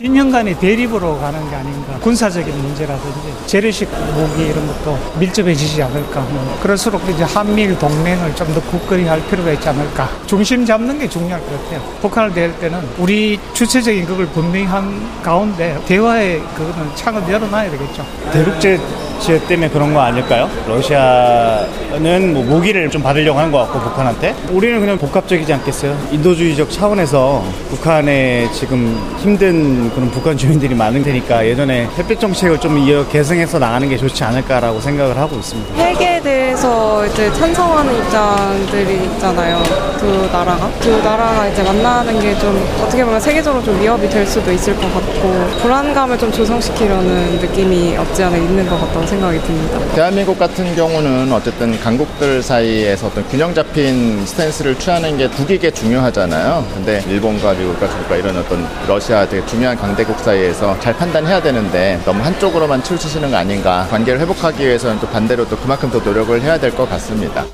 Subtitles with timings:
[0.00, 1.98] 진영 간의 대립으로 가는 게 아닌가.
[2.00, 6.20] 군사적인 문제라든지 재래식 무기 이런 것도 밀접해지지 않을까.
[6.22, 10.08] 뭐 그럴수록 이제 한미일 동맹을 좀 더 굳건히 할 필요가 있지 않을까.
[10.26, 11.80] 중심 잡는 게 중요할 것 같아요.
[12.00, 18.04] 북한을 대할 때는 우리 주체적인 그걸 분명히 한 가운데 대화의 그거는 창을 열어놔야 되겠죠.
[18.32, 18.80] 대륙제
[19.20, 20.48] 제 때문에 그런 거 아닐까요?
[20.66, 25.94] 러시아는 뭐 무기를 좀 받으려고 하는 것 같고 북한한테 우리는 그냥 복합적이지 않겠어요?
[26.10, 33.06] 인도주의적 차원에서 북한에 지금 힘든 그런 북한 주민들이 많은 테니까 예전에 햇볕 정책을 좀 이어
[33.08, 35.74] 개성해서 나가는 게 좋지 않을까라고 생각을 하고 있습니다.
[35.82, 39.62] 핵에 대해서 이제 찬성하는 입장들이 있잖아요.
[39.98, 44.50] 두 나라가 두 나라가 이제 만나는 게 좀 어떻게 보면 세계적으로 좀 위협이 될 수도
[44.50, 49.78] 있을 것 같고 불안감을 좀 조성시키려는 느낌이 없지 않아 있는 것 같다고 생각이 듭니다.
[49.94, 56.64] 대한민국 같은 경우는 어쨌든 강국들 사이에서 어떤 균형 잡힌 스탠스를 취하는 게 국익에 중요하잖아요.
[56.72, 62.20] 근데 일본과 미국과 중국과 이런 어떤 러시아 되게 중요한 강대국 사이에서 잘 판단해야 되는데 너무
[62.22, 63.86] 한쪽으로만 치우치시는 거 아닌가.
[63.90, 67.44] 관계를 회복하기 위해서는 또 반대로 또 그만큼 더 노력을 해야 될 것 같습니다.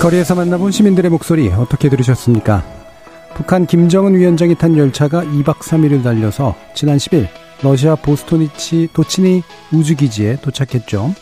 [0.00, 2.64] 거리에서 만나본 시민들의 목소리 어떻게 들으셨습니까?
[3.34, 7.28] 북한 김정은 위원장이 탄 열차가 2박 3일을 달려서 지난 10일
[7.62, 11.14] 러시아 보스토니치 도치니 우주기지에 도착했죠.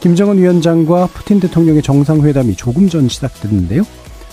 [0.00, 3.82] 김정은 위원장과 푸틴 대통령의 정상회담이 조금 전 시작됐는데요.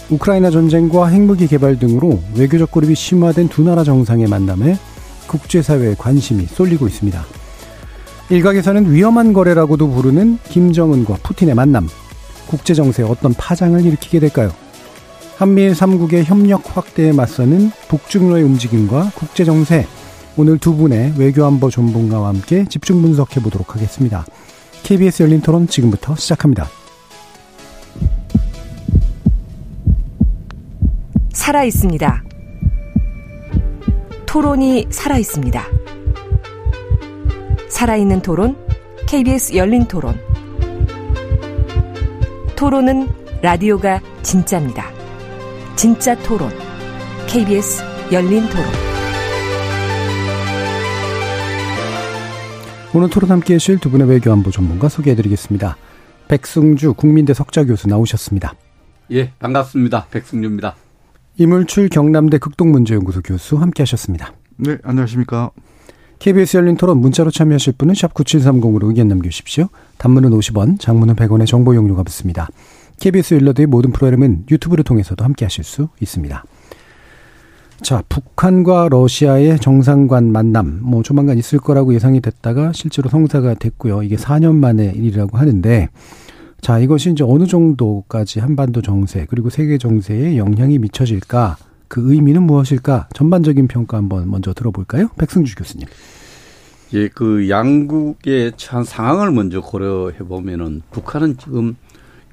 [0.09, 4.77] 우크라이나 전쟁과 핵무기 개발 등으로 외교적 고립이 심화된 두 나라 정상의 만남에
[5.27, 7.23] 국제사회의 관심이 쏠리고 있습니다.
[8.29, 11.87] 일각에서는 위험한 거래라고도 부르는 김정은과 푸틴의 만남,
[12.47, 14.51] 국제정세에 어떤 파장을 일으키게 될까요?
[15.37, 19.87] 한미일 3국의 협력 확대에 맞서는 북중로의 움직임과 국제정세,
[20.37, 24.25] 오늘 두 분의 외교안보 전문가와 함께 집중 분석해 보도록 하겠습니다.
[24.83, 26.69] KBS 열린 토론 지금부터 시작합니다.
[31.33, 32.23] 살아 있습니다.
[34.27, 35.63] 토론이 살아 있습니다.
[37.69, 38.55] 살아있는 토론,
[39.07, 40.17] KBS 열린 토론.
[42.55, 43.09] 토론은
[43.41, 44.85] 라디오가 진짜입니다.
[45.75, 46.51] 진짜 토론,
[47.27, 48.65] KBS 열린 토론.
[52.93, 55.77] 오늘 토론 함께 해주실 두 분의 외교안보 전문가 소개해드리겠습니다.
[56.27, 58.53] 백승주 국민대 석좌 교수 나오셨습니다.
[59.11, 60.07] 예, 반갑습니다.
[60.11, 60.75] 백승주입니다.
[61.35, 64.33] 이물출 경남대 극동문제연구소 교수 함께 하셨습니다.
[64.57, 65.49] 네, 안녕하십니까.
[66.19, 69.67] KBS 열린 토론 문자로 참여하실 분은 샵 9730으로 의견 남겨주십시오.
[69.97, 72.49] 단문은 50원, 장문은 100원의 정보 용료가 붙습니다.
[72.99, 76.43] KBS 일러드의 모든 프로그램은 유튜브를 통해서도 함께 하실 수 있습니다.
[77.81, 84.03] 자, 북한과 러시아의 정상관 만남, 뭐 조만간 있을 거라고 예상이 됐다가 실제로 성사가 됐고요.
[84.03, 85.89] 이게 4년 만의 일이라고 하는데,
[86.63, 91.57] 자, 이것이 이제 어느 정도까지 한반도 정세, 그리고 세계 정세에 영향이 미쳐질까?
[91.89, 93.09] 그 의미는 무엇일까?
[93.13, 95.09] 전반적인 평가 한번 먼저 들어볼까요?
[95.17, 95.85] 백승주 교수님.
[96.93, 101.75] 예, 그 양국의 처한 상황을 먼저 고려해 보면은 북한은 지금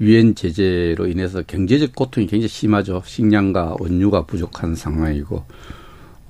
[0.01, 3.03] 유엔 제재로 인해서 경제적 고통이 굉장히 심하죠.
[3.05, 5.45] 식량과 원유가 부족한 상황이고,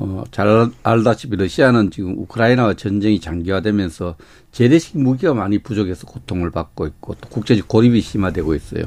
[0.00, 4.16] 어, 잘 알다시피 러시아는 지금 우크라이나와 전쟁이 장기화되면서
[4.50, 8.84] 재래식 무기가 많이 부족해서 고통을 받고 있고 또 국제적 고립이 심화되고 있어요.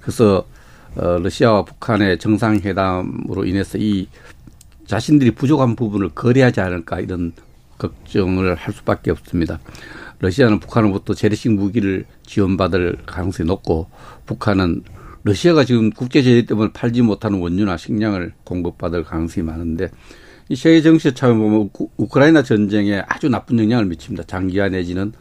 [0.00, 0.46] 그래서
[0.94, 4.06] 어, 러시아와 북한의 정상회담으로 인해서 이
[4.86, 7.32] 자신들이 부족한 부분을 거래하지 않을까 이런
[7.78, 9.58] 걱정을 할 수밖에 없습니다.
[10.20, 13.88] 러시아는 북한으로부터 재래식 무기를 지원받을 가능성이 높고
[14.26, 14.84] 북한은
[15.24, 19.90] 러시아가 지금 국제 제재 때문에 팔지 못하는 원유나 식량을 공급받을 가능성이 많은데
[20.48, 24.24] 이 세계 정세 차원 보면 우크라이나 전쟁에 아주 나쁜 영향을 미칩니다.
[24.24, 25.12] 장기화 내지는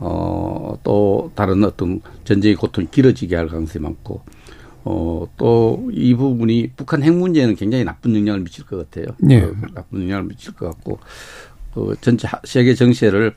[0.00, 4.20] 어 또 다른 어떤 전쟁의 고통이 길어지게 할 가능성이 많고
[4.84, 9.14] 어 또 이 부분이 북한 핵 문제에는 굉장히 나쁜 영향을 미칠 것 같아요.
[9.18, 9.42] 네.
[9.42, 10.98] 어, 나쁜 영향을 미칠 것 같고
[11.74, 13.34] 그 전체 세계 정세를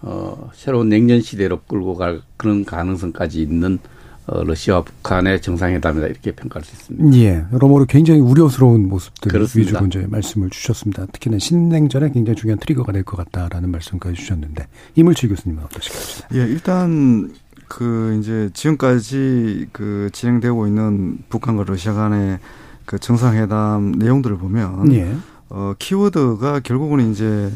[0.00, 3.97] 어 새로운 냉전 시대로 끌고 갈 그런 가능성까지 있는 어,
[4.30, 7.16] 러시아와 북한의 정상회담이다 이렇게 평가할 수 있습니다.
[7.18, 9.70] 예, 여러모로 굉장히 우려스러운 모습들 그렇습니다.
[9.80, 11.06] 위주로 이제 말씀을 주셨습니다.
[11.06, 14.66] 특히나 신냉전에 굉장히 중요한 트리거가 될 것 같다라는 말씀까지 주셨는데
[14.96, 16.28] 이물칠 교수님은 어떠실까요?
[16.34, 17.32] 예, 일단
[17.68, 22.38] 그 이제 지금까지 그 진행되고 있는 북한과 러시아 간의
[22.84, 25.14] 그 정상회담 내용들을 보면 예,
[25.50, 27.50] 어 키워드가 결국은 이제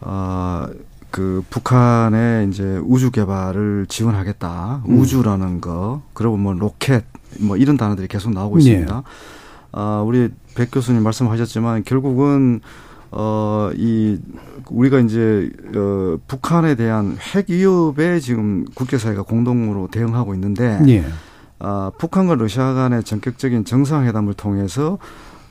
[0.00, 0.66] 어,
[1.14, 4.82] 그 북한의 이제 우주 개발을 지원하겠다.
[4.88, 4.98] 음.
[4.98, 6.02] 우주라는 거.
[6.12, 7.04] 그리고 뭐 로켓
[7.38, 8.62] 뭐 이런 단어들이 계속 나오고 예.
[8.64, 9.02] 있습니다.
[9.70, 12.60] 아, 우리 백 교수님 말씀하셨지만 결국은
[13.12, 14.18] 어, 이,
[14.68, 21.04] 우리가 이제, 어, 북한에 대한 핵 위협에 지금 국제사회가 공동으로 대응하고 있는데, 예.
[21.60, 24.98] 어, 북한과 러시아 간의 전격적인 정상회담을 통해서,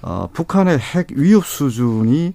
[0.01, 2.33] 어, 북한의 핵 위협 수준이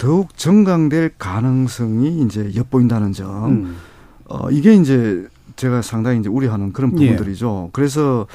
[0.00, 3.44] 더욱 증강될 가능성이 이제 엿보인다는 점.
[3.50, 3.76] 음.
[4.24, 5.26] 어, 이게 이제
[5.56, 7.10] 제가 상당히 이제 우려하는 그런 예.
[7.10, 7.68] 부분들이죠.
[7.74, 8.26] 그래서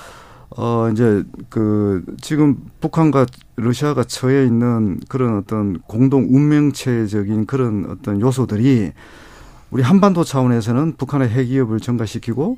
[0.58, 3.26] 어 이제 그 지금 북한과
[3.56, 8.92] 러시아가 처해 있는 그런 어떤 공동 운명체적인 그런 어떤 요소들이
[9.72, 12.58] 우리 한반도 차원에서는 북한의 핵위협을 증가시키고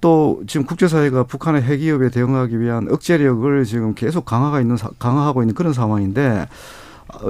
[0.00, 5.54] 또 지금 국제사회가 북한의 핵위협에 대응하기 위한 억제력을 지금 계속 강화가 있는 사- 강화하고 있는
[5.54, 6.46] 그런 상황인데 어,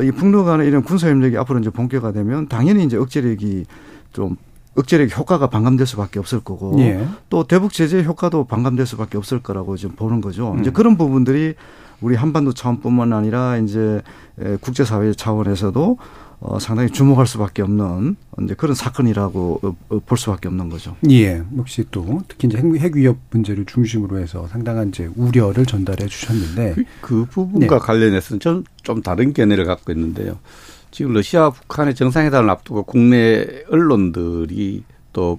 [0.03, 3.65] 이 북러 간의 이런 군사협력이 앞으로 이제 본격화 되면 당연히 이제 억제력이
[4.13, 4.37] 좀
[4.77, 7.07] 억제력 효과가 반감될 수밖에 없을 거고 예.
[7.29, 10.53] 또 대북 제재 효과도 반감될 수밖에 없을 거라고 지금 보는 거죠.
[10.53, 10.61] 음.
[10.61, 11.55] 이제 그런 부분들이
[12.01, 14.03] 우리 한반도 차원뿐만 아니라 이제
[14.41, 15.99] 에, 국제사회 차원에서도
[16.41, 20.97] 어, 상당히 주목할 수밖에 없는 이제 그런 사건이라고 어, 어, 볼 수밖에 없는 거죠.
[21.11, 21.43] 예.
[21.57, 26.75] 역시 또 특히 이제 핵, 핵 위협 문제를 중심으로 해서 상당한 이제 우려를 전달해 주셨는데
[26.75, 27.85] 그, 그 부분과 네.
[27.85, 30.39] 관련해서는 좀, 좀 다른 견해를 갖고 있는데요.
[30.91, 35.39] 지금 러시아 북한의 정상회담을 앞두고 국내 언론들이 또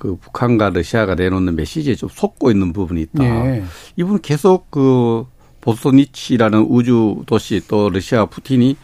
[0.00, 3.22] 그 북한과 러시아가 내놓는 메시지에 좀 속고 있는 부분이 있다.
[3.22, 3.64] 예.
[3.96, 5.26] 이분 계속 그
[5.60, 8.78] 보스니치라는 우주 도시 또 러시아 푸틴이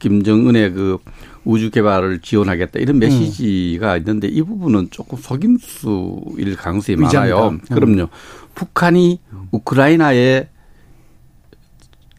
[0.00, 0.98] 김정은의 그
[1.44, 7.34] 우주 개발을 지원하겠다 이런 메시지가 있는데 이 부분은 조금 속임수일 가능성이 위장이다.
[7.36, 7.48] 많아요.
[7.50, 7.60] 음.
[7.70, 8.08] 그럼요.
[8.54, 9.20] 북한이
[9.52, 10.48] 우크라이나에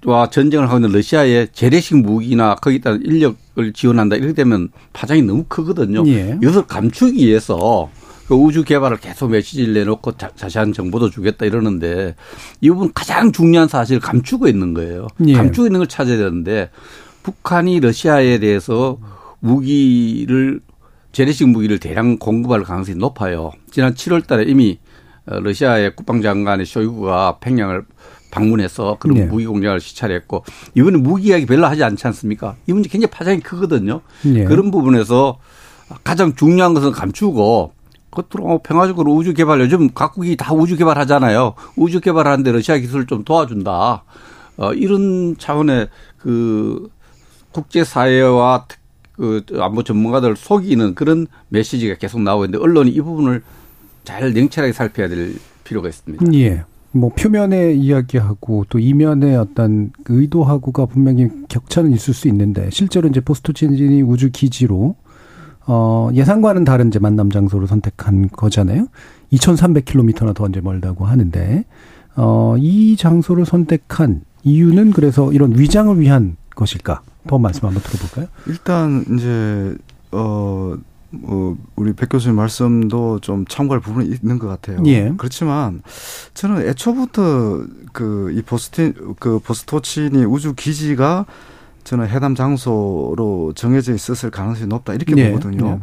[0.06, 6.04] 와 전쟁을 하고 있는 러시아의 재래식 무기나 거기다 인력을 지원한다 이렇게 되면 파장이 너무 크거든요.
[6.08, 6.38] 예.
[6.42, 7.92] 이것을 감추기 위해서
[8.28, 12.16] 그 우주 개발을 계속 메시지를 내놓고 자, 자세한 정보도 주겠다 이러는데
[12.62, 15.08] 이 부분 가장 중요한 사실을 감추고 있는 거예요.
[15.28, 15.34] 예.
[15.34, 16.72] 감추고 있는 걸 찾아야 되는데
[17.24, 18.98] 북한이 러시아에 대해서
[19.40, 20.62] 무기를
[21.12, 23.52] 재래식 무기를 대량 공급할 가능성이 높아요.
[23.72, 24.80] 지난 7월 달에 이미
[25.26, 27.86] 어, 러시아의 국방장관의 쇼이구가 평양을
[28.32, 29.26] 방문해서 그런 네.
[29.26, 32.56] 무기 공장을 시찰했고 이번에 무기 이야기 별로 하지 않지 않습니까?
[32.66, 34.02] 이 문제 굉장히 파장이 크거든요.
[34.26, 34.46] 예.
[34.46, 35.38] 그런 부분에서
[36.04, 37.74] 가장 중요한 것은 감추고
[38.10, 41.54] 겉으로 어, 평화적으로 우주 개발 요즘 각국이 다 우주 개발하잖아요.
[41.76, 44.04] 우주 개발하는데 러시아 기술을 좀 도와준다.
[44.58, 46.90] 어, 이런 차원의 그
[47.52, 48.80] 국제사회와 특-
[49.14, 53.44] 그 안보 전문가들 속이는 그런 메시지가 계속 나오고 있는데 언론이 이 부분을
[54.04, 56.26] 잘 냉철하게 살펴야 될 필요가 있습니다.
[56.34, 56.64] 예.
[56.94, 63.22] 뭐 표면의 이야기하고 또 이면의 어떤 그 의도하고가 분명히 격차는 있을 수 있는데 실제로 이제
[63.22, 64.96] 포스토친이 우주 기지로
[65.68, 68.88] 어 예상과는 다른 이제 만남 장소를 선택한 거잖아요.
[69.32, 71.64] 2,300km나 더 이제 멀다고 하는데
[72.18, 77.02] 어이 장소를 선택한 이유는 그래서 이런 위장을 위한 것일까?
[77.28, 78.28] 더 말씀 한번 들어볼까요?
[78.48, 79.76] 일단 이제
[80.12, 80.76] 어,
[81.24, 84.82] 어 우리 백 교수님 말씀도 좀 참고할 부분이 있는 것 같아요.
[84.86, 85.14] 예.
[85.18, 85.82] 그렇지만
[86.34, 91.26] 저는 애초부터 그 이 보스틴 그 보스토치니 우주 기지가
[91.84, 95.32] 저는 회담 장소로 정해져 있었을 가능성이 높다 이렇게 예.
[95.32, 95.68] 보거든요.
[95.68, 95.80] 예.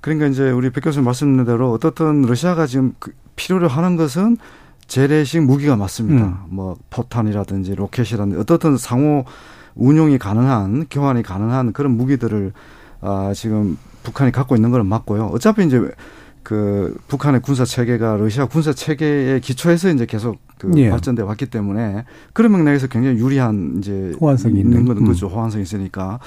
[0.00, 4.36] 그러니까 이제 우리 백 교수님 말씀대로 어떻든 러시아가 지금 그 필요로 하는 것은
[4.86, 6.44] 재래식 무기가 맞습니다.
[6.48, 9.24] 뭐 포탄이라든지 로켓이라든지 어떻든 상호
[9.78, 12.52] 운용이 가능한 교환이 가능한 그런 무기들을
[13.00, 15.26] 아 지금 북한이 갖고 있는 걸 맞고요.
[15.26, 15.80] 어차피 이제
[16.42, 20.90] 그 북한의 군사 체계가 러시아 군사 체계의 기초에서 이제 계속 그 예.
[20.90, 24.84] 발전돼 왔기 때문에 그런 맥락에서 굉장히 유리한 이제 호환성이 있는.
[24.84, 25.28] 건 거죠.
[25.28, 26.18] 호환성이 있으니까.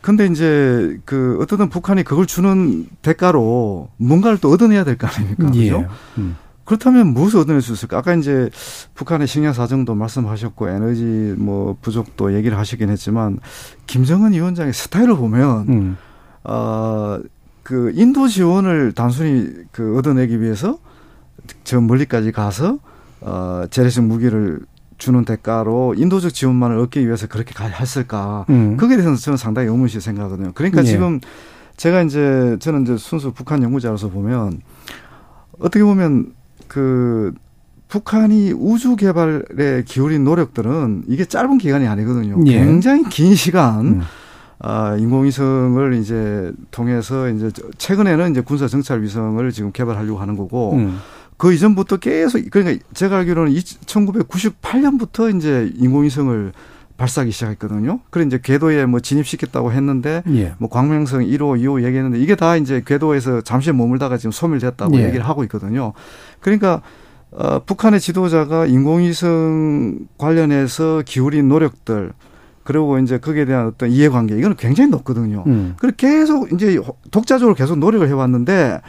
[0.00, 5.50] 근데 이제 그 어떻든 북한이 그걸 주는 대가로 뭔가를 또 얻어내야 될 거 아닙니까?
[5.54, 5.70] 예.
[5.70, 5.86] 그죠?
[6.18, 6.36] 음.
[6.64, 7.98] 그렇다면 무엇을 얻어낼 수 있을까?
[7.98, 8.48] 아까 이제
[8.94, 13.38] 북한의 식량 사정도 말씀하셨고 에너지 뭐 부족도 얘기를 하시긴 했지만
[13.86, 15.96] 김정은 위원장의 스타일을 보면 음.
[16.44, 20.78] 어그 인도 지원을 단순히 그 얻어내기 위해서
[21.64, 22.78] 저 멀리까지 가서
[23.20, 24.60] 어 재래식 무기를
[24.96, 28.46] 주는 대가로 인도적 지원만을 얻기 위해서 그렇게 가- 했을까?
[28.48, 28.76] 음.
[28.76, 30.52] 거기에 대해서는 저는 상당히 의문시 생각하거든요.
[30.54, 30.84] 그러니까 예.
[30.84, 31.20] 지금
[31.76, 34.60] 제가 이제 저는 이제 순수 북한 연구자로서 보면
[35.58, 36.32] 어떻게 보면
[36.74, 37.32] 그
[37.86, 42.40] 북한이 우주 개발에 기울인 노력들은 이게 짧은 기간이 아니거든요.
[42.48, 42.58] 예.
[42.64, 44.00] 굉장히 긴 시간 음.
[44.58, 50.72] 아, 인공위성을 이제 통해서 이제 저- 최근에는 이제 군사 정찰 위성을 지금 개발하려고 하는 거고
[50.74, 50.98] 음.
[51.36, 56.52] 그 이전부터 계속 그러니까 제가 알기로는 1998년부터 이제 인공위성을
[56.96, 58.00] 발사하기 시작했거든요.
[58.10, 60.54] 그래 이제 궤도에 뭐 진입시켰다고 했는데 예.
[60.58, 65.06] 뭐 광명성 1호, 2호 얘기했는데 이게 다 이제 궤도에서 잠시 머물다가 지금 소멸됐다고 예.
[65.06, 65.92] 얘기를 하고 있거든요.
[66.40, 66.82] 그러니까
[67.32, 72.12] 어, 북한의 지도자가 인공위성 관련해서 기울인 노력들
[72.62, 75.42] 그리고 이제 거기에 대한 어떤 이해관계 이거는 굉장히 높거든요.
[75.46, 75.74] 음.
[75.78, 78.80] 그리고 계속 이제 독자적으로 계속 노력을 해왔는데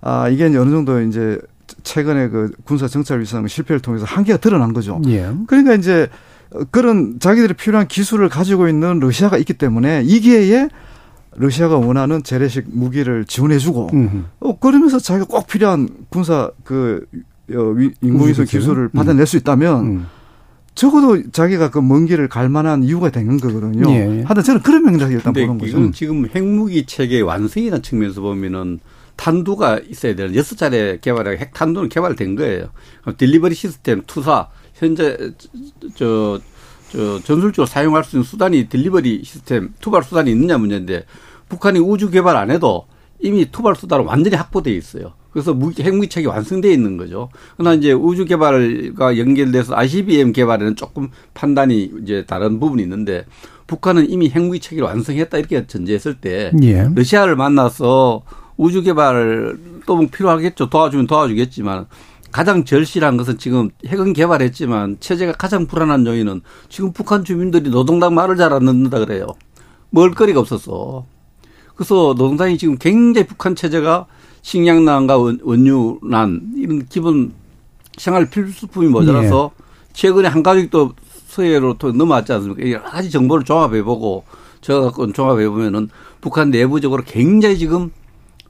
[0.00, 1.38] 아 이게 이제 어느 정도 이제
[1.82, 5.00] 최근에 그 군사 정찰 위성 실패를 통해서 한계가 드러난 거죠.
[5.06, 5.30] 예.
[5.46, 6.08] 그러니까 이제
[6.70, 10.68] 그런 자기들이 필요한 기술을 가지고 있는 러시아가 있기 때문에 이 기회에
[11.36, 14.26] 러시아가 원하는 재래식 무기를 지원해주고 음.
[14.40, 17.06] 어, 그러면서 자기가 꼭 필요한 군사 그
[17.54, 18.60] 어, 위- 인공위성 기술?
[18.60, 18.88] 기술을 음.
[18.90, 20.06] 받아낼 수 있다면 음.
[20.74, 23.90] 적어도 자기가 그 먼 길을 갈 만한 이유가 되는 거거든요.
[23.90, 24.22] 예, 예.
[24.22, 25.66] 하여튼 저는 그런 맥락에 일단 보는 거죠.
[25.70, 28.78] 이건 지금 핵무기 체계 완성이라는 측면에서 보면은
[29.16, 32.66] 탄두가 있어야 되는 여섯 차례 개발하고 핵 탄두는 개발된 거예요.
[33.18, 34.48] delivery 시스템 투사
[34.80, 35.16] 현재
[35.94, 36.40] 저,
[36.90, 41.04] 저 전술적으로 사용할 수 있는 수단이 delivery 시스템 투발 수단이 있느냐 문제인데
[41.50, 42.86] 북한이 우주 개발 안 해도
[43.20, 45.12] 이미 투발 수단은 완전히 확보돼 있어요.
[45.32, 47.28] 그래서 무기, 핵무기 체계 완성돼 있는 거죠.
[47.56, 53.26] 그러나 이제 우주 개발과 연결돼서 ICBM 개발에는 조금 판단이 이제 다른 부분이 있는데
[53.66, 56.88] 북한은 이미 핵무기 체계를 완성했다 이렇게 전제했을 때 예.
[56.92, 58.22] 러시아를 만나서
[58.56, 59.56] 우주 개발
[59.86, 60.70] 또 필요하겠죠.
[60.70, 61.86] 도와주면 도와주겠지만
[62.32, 68.36] 가장 절실한 것은 지금 핵은 개발했지만 체제가 가장 불안한 요인은 지금 북한 주민들이 노동당 말을
[68.36, 69.26] 잘 안 듣는다 그래요.
[69.90, 71.04] 먹을거리가 없어서.
[71.74, 74.06] 그래서 노동당이 지금 굉장히 북한 체제가
[74.42, 77.32] 식량난과 원- 원유난 이런 기본
[77.96, 79.50] 생활 필수품이 모자라서
[79.92, 80.92] 최근에 한 가족도
[81.26, 82.70] 서해로 또 넘어왔지 않습니까?
[82.70, 84.24] 여러 가지 정보를 종합해보고
[84.60, 85.88] 제가 갖고 종합해보면은
[86.20, 87.90] 북한 내부적으로 굉장히 지금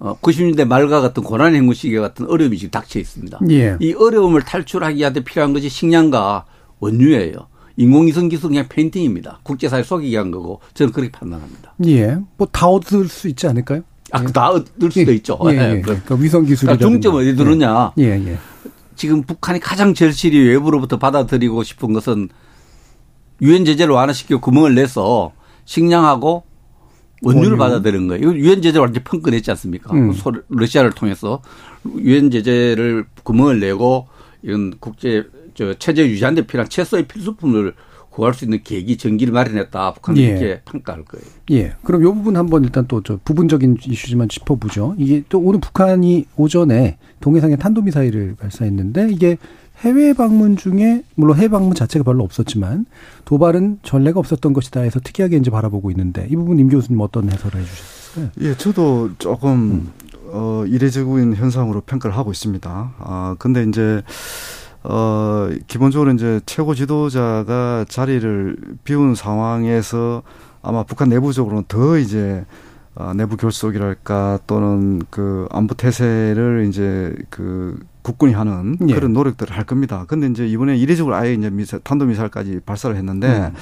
[0.00, 3.38] 어, 90년대 말과 같은 고난 행군 시기 같은 어려움이 지금 닥쳐 있습니다.
[3.50, 3.76] 예.
[3.80, 6.46] 이 어려움을 탈출하기 위해 필요한 것이 식량과
[6.80, 7.48] 원유예요.
[7.76, 9.40] 인공위성 기술은 그냥 feinting입니다.
[9.42, 11.74] 국제사회 속이기 위한 거고 저는 그렇게 판단합니다.
[11.86, 12.18] 예.
[12.36, 13.82] 뭐 다 얻을 수 있지 않을까요?
[14.12, 15.38] 아, 그다 얻을 수도 있죠.
[15.44, 15.70] 예, 예.
[15.76, 15.80] 예.
[15.80, 17.92] 그 그러니까 위성 기술이 그러니까 중점 어디 두느냐.
[17.98, 18.38] 예, 예.
[18.96, 22.28] 지금 북한이 가장 절실히 외부로부터 받아들이고 싶은 것은
[23.42, 25.32] 유엔 제재를 완화시키고 구멍을 내서
[25.64, 26.42] 식량하고
[27.22, 27.58] 원유를 원유.
[27.58, 28.22] 받아들이는 거예요.
[28.22, 29.92] 이거 유엔 제재를 완전히 펑크냈지 않습니까?
[29.94, 30.12] 음.
[30.12, 31.42] 소- 러시아를 통해서
[31.98, 34.08] 유엔 제재를 구멍을 내고
[34.42, 35.24] 이런 국제
[35.54, 37.74] 저 체제 유지하는 데 필요한 최소의 필수품을
[38.10, 39.92] 구할 수 있는 계기 전기를 마련했다.
[39.94, 40.26] 북한은 예.
[40.26, 41.24] 이렇게 평가할 거예요.
[41.52, 41.74] 예.
[41.84, 44.94] 그럼 요 부분 한번 일단 또 저 부분적인 이슈지만 짚어보죠.
[44.98, 49.36] 이게 또 오늘 북한이 오전에 동해상에 탄도미사일을 발사했는데 이게
[49.80, 52.86] 해외 방문 중에 물론 해외 방문 자체가 별로 없었지만
[53.24, 57.60] 도발은 전례가 없었던 것이다 해서 특이하게 이제 바라보고 있는데 이 부분 임 교수님 어떤 해설을
[57.60, 58.30] 해주셨어요?
[58.40, 59.90] 예, 저도 조금
[60.32, 62.94] 어 이례적인 현상으로 평가를 하고 있습니다.
[62.98, 64.02] 아 근데 이제
[64.82, 70.22] 어 기본적으로 이제 최고 지도자가 자리를 비운 상황에서
[70.62, 72.44] 아마 북한 내부적으로는 더 이제
[72.94, 78.94] 어, 내부 결속이랄까 또는 그 안보 태세를 이제 그 국군이 하는 예.
[78.94, 80.04] 그런 노력들을 할 겁니다.
[80.08, 83.54] 근데 이제 이번에 이례적으로 아예 이제 미사 탄도미사일까지 발사를 했는데 음.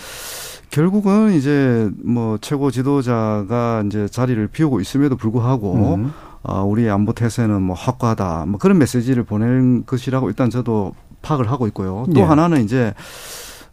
[0.71, 6.13] 결국은 이제 뭐 최고 지도자가 이제 자리를 비우고 있음에도 불구하고 음.
[6.43, 11.67] 어, 우리 안보 태세는 뭐 확고하다 뭐 그런 메시지를 보낸 것이라고 일단 저도 파악을 하고
[11.69, 12.07] 있고요.
[12.15, 12.25] 또 예.
[12.25, 12.95] 하나는 이제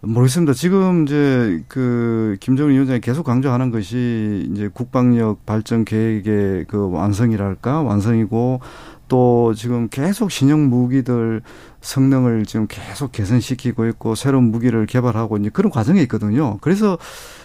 [0.02, 0.54] 모르겠습니다.
[0.54, 8.60] 지금 이제 그 김정은 위원장이 계속 강조하는 것이 이제 국방력 발전 계획의 그 완성이랄까 완성이고
[9.08, 11.42] 또 지금 계속 신형 무기들
[11.82, 16.58] 성능을 지금 계속 개선시키고 있고 새로운 무기를 개발하고 이제 그런 과정에 있거든요.
[16.62, 16.98] 그래서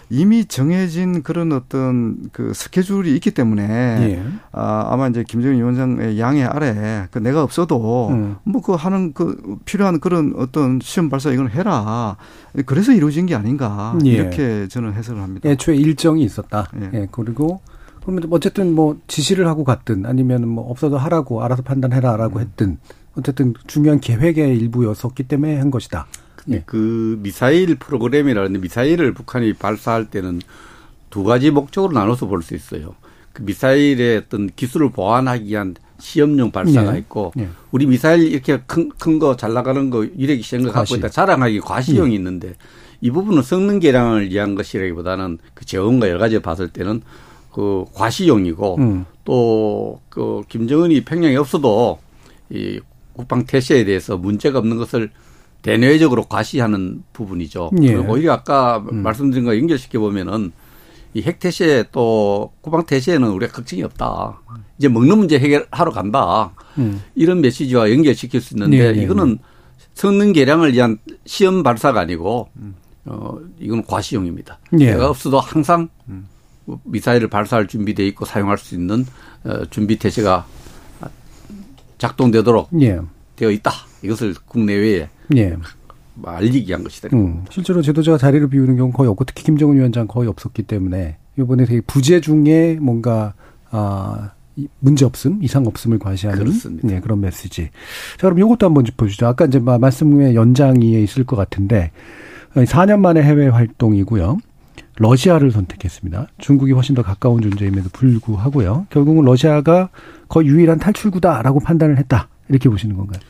[0.08, 4.24] 이미 정해진 그런 어떤 그 스케줄이 있기 때문에 예.
[4.50, 8.36] 아, 아마 이제 김정은 위원장의 양해 아래 그 내가 없어도 음.
[8.44, 12.16] 뭐그 하는 그 필요한 그런 어떤 시험 발사 이건 해라.
[12.66, 14.10] 그래서 이루어진 게 아닌가 예.
[14.10, 15.48] 이렇게 저는 해석을 합니다.
[15.48, 16.66] 애초에 일정이 있었다.
[16.80, 16.90] 예.
[16.94, 17.08] 예.
[17.12, 17.60] 그리고
[18.10, 22.42] 그러면 어쨌든 뭐 지시를 하고 갔든 아니면 뭐 없어도 하라고 알아서 판단해라라고 음.
[22.42, 22.78] 했든
[23.16, 26.06] 어쨌든 중요한 계획의 일부였었기 때문에 한 것이다.
[26.50, 26.62] 예.
[26.66, 30.40] 그 미사일 프로그램이라는데 미사일을 북한이 발사할 때는
[31.10, 32.94] 두 가지 목적으로 나눠서 볼 수 있어요.
[33.32, 36.98] 그 미사일의 어떤 기술을 보완하기 위한 시험용 발사가 예.
[36.98, 37.48] 있고 예.
[37.70, 40.94] 우리 미사일 이렇게 큰 큰 거 잘 나가는 거 유력이 센거 갖고 과시.
[40.94, 40.98] 예.
[40.98, 42.54] 있다 자랑하기 과시용이 있는데
[43.02, 47.02] 이 부분은 성능 개량을 위한 것이라기보다는 그 재원과 여러 가지 봤을 때는
[47.52, 49.04] 그 과시용이고 음.
[49.24, 51.98] 또그 김정은이 평양에 없어도
[52.50, 52.80] 이
[53.12, 55.10] 국방 태세에 대해서 문제가 없는 것을
[55.62, 57.70] 대내적으로 과시하는 부분이죠.
[57.82, 57.92] 예.
[57.94, 59.02] 그리고 오히려 아까 음.
[59.02, 60.52] 말씀드린 거 연결시켜 보면은
[61.12, 64.40] 이 핵태세 또 국방 태세에는 우리가 걱정이 없다.
[64.78, 66.52] 이제 먹는 문제 해결하러 간다.
[66.78, 67.02] 음.
[67.14, 69.38] 이런 메시지와 연결시킬 수 있는데 네, 네, 이거는
[69.94, 72.48] 성능 개량을 위한 시험 발사가 아니고
[73.06, 74.58] 어 이건 과시용입니다.
[74.78, 74.92] 예.
[74.92, 75.88] 내가 없어도 항상
[76.84, 79.04] 미사일을 발사할 준비돼 있고 사용할 수 있는
[79.44, 80.46] 어, 준비 태세가
[81.98, 83.00] 작동되도록 예.
[83.36, 83.70] 되어 있다.
[84.02, 85.56] 이것을 국내외에 예.
[86.22, 87.08] 알리기 위한 것이다.
[87.12, 91.64] 음, 실제로 지도자가 자리를 비우는 경우 거의 없고 특히 김정은 위원장 거의 없었기 때문에 이번에
[91.64, 93.34] 되게 부재 중에 뭔가
[93.70, 94.32] 아
[94.80, 96.88] 문제 없음, 이상 없음을 과시하는 그렇습니다.
[96.88, 97.70] 네, 그런 메시지.
[98.18, 99.26] 자, 그럼 이것도 한번 짚어주죠.
[99.26, 101.92] 아까 이제 말씀의 연장이에 있을 것 같은데
[102.54, 104.38] 4년 만에 해외 활동이고요.
[105.00, 106.26] 러시아를 선택했습니다.
[106.38, 108.86] 중국이 훨씬 더 가까운 존재임에도 불구하고요.
[108.90, 109.88] 결국은 러시아가
[110.28, 112.28] 거의 유일한 탈출구다라고 판단을 했다.
[112.50, 113.20] 이렇게 보시는 건가요?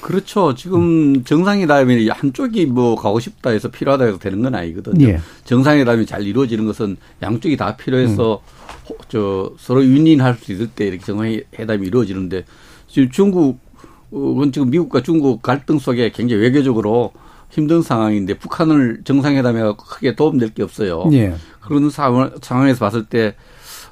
[0.00, 0.54] 그렇죠.
[0.54, 5.06] 지금 정상회담이 한쪽이 뭐 가고 싶다 해서 필요하다 해서 되는 건 아니거든요.
[5.06, 5.20] 예.
[5.44, 8.40] 정상회담이 잘 이루어지는 것은 양쪽이 다 필요해서
[8.90, 8.94] 음.
[9.08, 12.44] 저 서로 윈윈할 수 있을 때 이렇게 정상회담이 이루어지는데
[12.86, 17.12] 지금 중국은 지금 미국과 중국 갈등 속에 굉장히 외교적으로
[17.50, 21.08] 힘든 상황인데 북한을 정상회담에 크게 도움될 게 없어요.
[21.12, 21.34] 예.
[21.60, 23.34] 그런 상황, 상황에서 봤을 때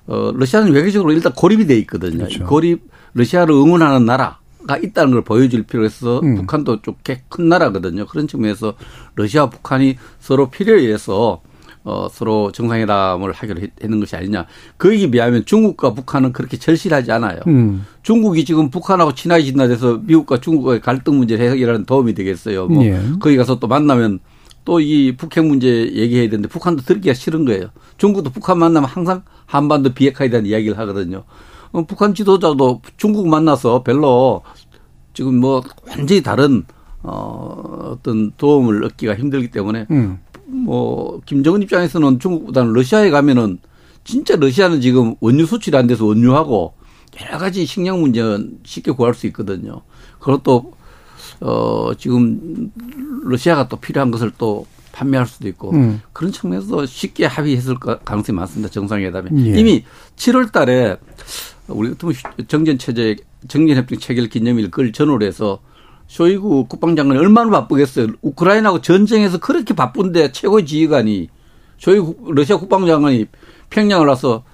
[0.06, 2.18] 어, 러시아는 외교적으로 일단 고립이 돼 있거든요.
[2.18, 2.44] 그렇죠.
[2.44, 2.82] 고립
[3.14, 6.36] 러시아를 응원하는 나라가 있다는 걸 보여줄 필요가 있어 음.
[6.36, 8.06] 북한도 좀큰 나라거든요.
[8.06, 8.74] 그런 측면에서
[9.14, 11.40] 러시아와 북한이 서로 필요에 의해서
[11.86, 14.46] 어, 서로 정상회담을 하기로 했 는 것이 아니냐.
[14.78, 17.38] 거기에 비하면 중국과 북한은 그렇게 절실하지 않아요.
[17.46, 17.86] 음.
[18.02, 22.66] 중국이 지금 북한하고 친하게 지나돼서 미국과 중국의 갈등 문제를 해결하는 도움이 되겠어요.
[22.66, 23.00] 뭐 예.
[23.20, 24.18] 거기 가서 또 만나면
[24.64, 27.68] 또 이 북핵 문제 얘기해야 되는데 북한도 듣기가 싫은 거예요.
[27.98, 31.22] 중국도 북한 만나면 항상 한반도 비핵화에 대한 이야기를 하거든요.
[31.70, 34.42] 어, 북한 지도자도 중국 만나서 별로
[35.14, 36.64] 지금 뭐 완전히 다른
[37.02, 40.18] 어, 어떤 도움을 얻기가 힘들기 때문에 음.
[40.46, 43.58] 뭐 김정은 입장에서는 중국보다는 러시아에 가면은
[44.04, 46.74] 진짜 러시아는 지금 원유 수출이 안 돼서 원유하고
[47.20, 49.82] 여러 가지 식량 문제는 쉽게 구할 수 있거든요.
[50.20, 50.72] 그리고 또,
[51.40, 52.70] 어, 지금
[53.24, 56.00] 러시아가 또 필요한 것을 또 판매할 수도 있고 음.
[56.12, 58.70] 그런 측면에서 쉽게 합의했을 가능성이 많습니다.
[58.70, 59.30] 정상회담에.
[59.32, 59.58] 예.
[59.60, 59.84] 이미
[60.16, 60.96] 7월 달에
[61.68, 62.14] 우리 같으면
[62.48, 63.16] 정전 체제,
[63.48, 65.60] 정전 협정 체결 기념일 그걸 전후로 해서
[66.06, 68.08] 쇼이구 국방장관이 얼마나 바쁘겠어요.
[68.22, 71.28] 우크라이나하고 전쟁에서 그렇게 바쁜데 최고의 지휘관이
[71.78, 73.26] 쇼이구 러시아 국방장관이
[73.70, 74.44] 평양을 와서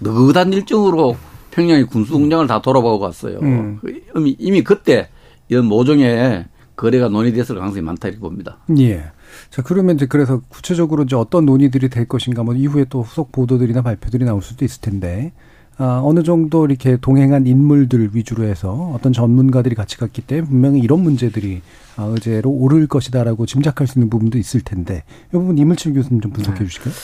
[0.00, 1.16] 느긋한 일정으로
[1.50, 3.38] 평양의 군수공장을 다 돌아보고 갔어요.
[3.42, 3.80] 음.
[4.16, 5.08] 이미, 이미 그때
[5.48, 8.58] 이런 모종의 거래가 논의됐을 가능성이 많다 이렇게 봅니다.
[8.78, 9.04] 예.
[9.50, 13.82] 자, 그러면 이제 그래서 구체적으로 이제 어떤 논의들이 될 것인가 뭐 이후에 또 후속 보도들이나
[13.82, 19.74] 발표들이 나올 수도 있을 텐데 아, 어느 정도 이렇게 동행한 인물들 위주로 해서 어떤 전문가들이
[19.74, 21.62] 같이 갔기 때문에 분명히 이런 문제들이
[21.96, 26.32] 아, 의제로 오를 것이다라고 짐작할 수 있는 부분도 있을 텐데 이 부분 이물칠 교수님 좀
[26.32, 26.64] 분석해 네.
[26.64, 26.94] 주실까요?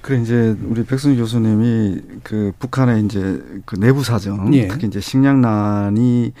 [0.00, 4.68] 그래 이제 우리 백승희 교수님이 그 북한의 이제 그 내부 사정, 예.
[4.68, 6.32] 특히 이제 식량난이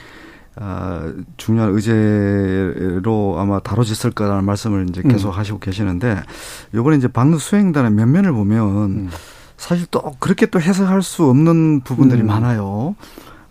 [0.56, 5.38] 아, 중요한 의제로 아마 다뤄졌을 거라는 말씀을 이제 계속 음.
[5.38, 6.22] 하시고 계시는데
[6.74, 9.10] 요번에 이제 방류 수행단의 면면을 보면 음.
[9.64, 12.26] 사실 또 그렇게 또 해석할 수 없는 부분들이 음.
[12.26, 12.96] 많아요.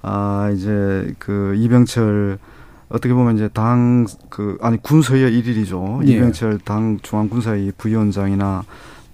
[0.03, 2.37] 아, 이제 그 이병철
[2.89, 6.01] 어떻게 보면 이제 당 그 아니 군서의 일일이죠.
[6.05, 6.11] 예.
[6.11, 8.63] 이병철 당 중앙군사위 부위원장이나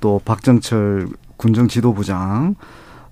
[0.01, 1.07] 또 박정철
[1.37, 2.55] 군정 지도부장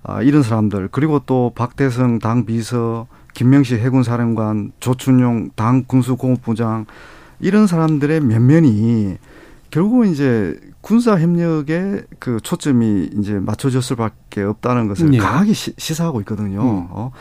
[0.02, 6.84] 아, 이런 사람들 그리고 또 박대성 당 비서 김명식 해군사령관 조춘용 당 군수공업부장
[7.40, 9.16] 이런 사람들의 면면이
[9.70, 15.18] 결국은 이제 군사 협력에 그 초점이 이제 맞춰졌을 수밖에 없다는 것을 예.
[15.18, 16.60] 강하게 시, 시사하고 있거든요.
[16.60, 16.86] 음.
[16.90, 17.12] 어,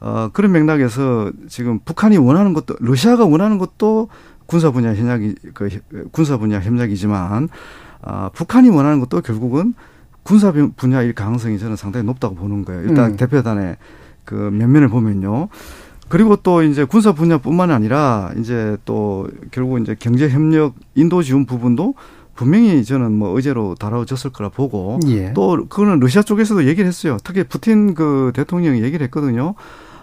[0.00, 4.08] 어, 그런 맥락에서 지금 북한이 원하는 것도 러시아가 원하는 것도
[4.46, 5.68] 군사 분야 협력이 그
[6.12, 7.48] 군사 분야 협력이지만
[8.02, 9.74] 아, 북한이 원하는 것도 결국은
[10.22, 12.82] 군사 분야일 가능성이 저는 상당히 높다고 보는 거예요.
[12.82, 13.16] 일단 음.
[13.16, 13.76] 대표단의
[14.24, 15.48] 그 면면을 보면요.
[16.08, 21.94] 그리고 또 이제 군사 분야뿐만 아니라 이제 또 결국 이제 경제 협력 인도 지원 부분도
[22.34, 25.32] 분명히 저는 뭐 의제로 다뤄졌을 거라 보고 예.
[25.34, 27.16] 또 그거는 러시아 쪽에서도 얘기를 했어요.
[27.24, 29.54] 특히 푸틴 그 대통령이 얘기를 했거든요.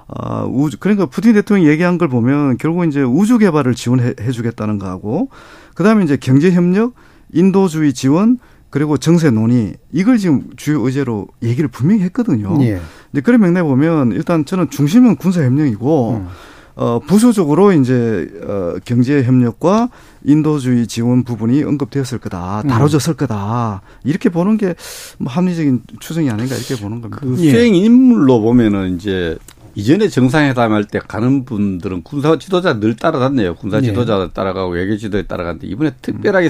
[0.08, 5.30] 아, 우주, 그러니까 푸틴 대통령이 얘기한 걸 보면 결국 이제 우주 개발을 지원해 주겠다는 거하고
[5.74, 6.94] 그 다음에 이제 경제 협력,
[7.34, 8.38] 인도주의 지원,
[8.72, 12.58] 그리고 정세 논의 이걸 지금 주요 의제로 얘기를 분명히 했거든요.
[12.62, 12.80] 예.
[13.12, 16.28] 근데 그런 맥락 보면 일단 저는 중심은 군사 협력이고 음.
[16.76, 19.90] 어 부수적으로 이제 어 경제 협력과
[20.24, 22.64] 인도주의 지원 부분이 언급되었을 거다.
[22.66, 23.82] 다뤄졌을 거다.
[24.06, 24.74] 이렇게 보는 게
[25.18, 27.20] 뭐 합리적인 추정이 아닌가 이렇게 보는 겁니다.
[27.22, 27.52] 그 예.
[27.52, 29.38] 수행 인물로 보면은 이제
[29.76, 33.56] 이전에 정상회담 할 때 가는 분들은 군사 지도자 늘 따라갔네요.
[33.56, 33.82] 군사 예.
[33.82, 36.50] 지도자 따라가고 외교 지도에 따라갔는데 이번에 특별하게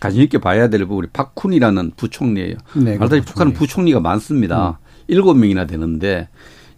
[0.00, 2.56] 관심 있게 봐야 될 부분이 박훈이라는 부총리예요.
[2.76, 4.78] 네, 알다시피 그 북한은 부총리가 많습니다.
[5.08, 6.28] 일곱 명이나 되는데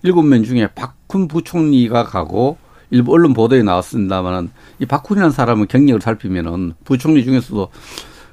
[0.03, 2.59] 일곱 명 중에 박훈 부총리가 가고
[2.91, 7.69] 일부 언론 보도에 나왔습니다만은 이 박훈이라는 사람은 경력을 살피면은 부총리 중에서도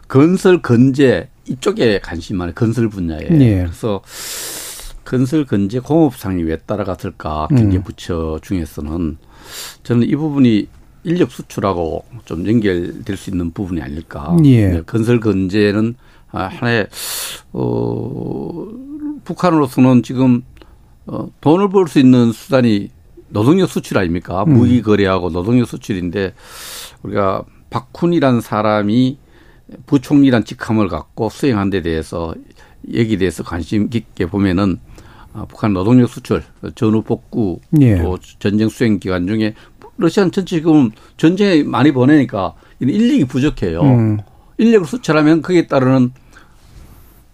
[0.07, 2.53] 건설 건재 이쪽에 관심이 많아요.
[2.53, 3.27] 건설 분야에.
[3.31, 3.63] 예.
[3.63, 4.01] 그래서
[5.03, 7.57] 건설 건재 공업상이 왜 따라갔을까 음.
[7.57, 9.17] 경제부처 중에서는
[9.83, 10.67] 저는 이 부분이
[11.05, 14.35] 인력 수출하고 좀 연결될 수 있는 부분이 아닐까.
[14.43, 14.67] 예.
[14.67, 15.95] 네, 건설 건재는
[16.31, 16.87] 아, 하나의
[17.53, 18.67] 어
[19.23, 20.41] 북한으로서는 지금
[21.05, 22.89] 어 돈을 벌 수 있는 수단이
[23.29, 24.43] 노동력 수출 아닙니까?
[24.43, 24.53] 음.
[24.53, 26.33] 무기 거래하고 노동력 수출인데
[27.03, 29.17] 우리가 박훈이라는 사람이
[29.85, 32.33] 부총리란 직함을 갖고 수행한 데 대해서
[32.91, 34.79] 얘기에 대해서 관심 깊게 보면은
[35.33, 36.43] 아, 북한 노동력 수출,
[36.75, 37.97] 전후 복구, 예.
[38.01, 39.53] 또 전쟁 수행 기간 중에
[39.97, 43.81] 러시아는 전체 지금 전쟁에 많이 보내니까 인력이 부족해요.
[43.81, 44.17] 음.
[44.58, 46.12] 인력을 수출하면 거기에 따르는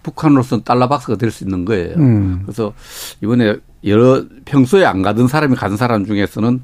[0.04, 1.96] 북한으로서는 달러박스가 될 수 있는 거예요.
[1.98, 2.42] 음.
[2.44, 2.74] 그래서
[3.22, 6.62] 이번에 여러 평소에 안 가던 사람이 간 사람 중에서는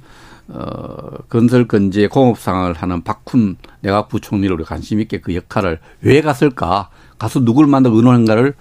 [0.50, 6.22] 어 건설 건재 공업 상을 하는 박훈 내각 부총리를 우리 관심 있게 그 역할을 왜
[6.22, 6.90] 갔을까?
[7.20, 8.54] 가서 누굴 만나 의논한가를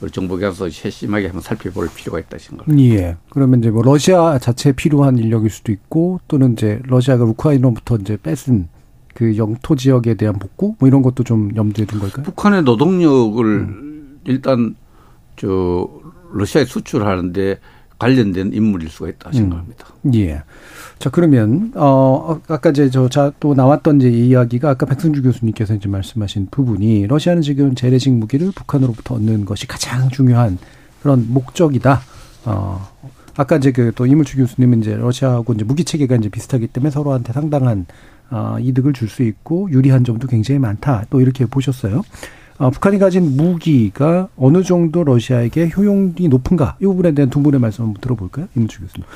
[0.00, 2.94] 우리 정부에서 세심하게 한번 살펴볼 필요가 있다 생각합니다.
[2.94, 3.16] 예.
[3.28, 8.68] 그러면 이제 뭐 러시아 자체에 필요한 인력일 수도 있고 또는 이제 러시아가 우크라이나로부터 이제 뺏은
[9.14, 12.24] 그 영토 지역에 대한 복구 뭐 이런 것도 좀 염두에 둔 걸까요?
[12.24, 14.74] 북한의 노동력을 일단
[15.36, 15.88] 저
[16.32, 17.58] 러시아에 수출하는데
[18.00, 19.86] 관련된 인물일 수가 있다 생각합니다.
[20.14, 20.42] 예.
[20.98, 27.06] 자 그러면 어 아까 이제 저또 나왔던 이제 이야기가 아까 백승주 교수님께서 이제 말씀하신 부분이
[27.06, 30.58] 러시아는 지금 재래식 무기를 북한으로부터 얻는 것이 가장 중요한
[31.02, 32.00] 그런 목적이다.
[32.46, 32.88] 어
[33.36, 37.32] 아까 이제 그 또 이물주 교수님은 이제 러시아하고 이제 무기 체계가 이제 비슷하기 때문에 서로한테
[37.32, 37.86] 상당한
[38.30, 41.04] 어, 이득을 줄 수 있고 유리한 점도 굉장히 많다.
[41.10, 42.02] 또 이렇게 보셨어요.
[42.60, 46.76] 어, 북한이 가진 무기가 어느 정도 러시아에게 효용이 높은가?
[46.78, 48.48] 이 부분에 대한 두 분의 말씀 한번 들어볼까요?
[48.54, 49.06] 이문주 교수님.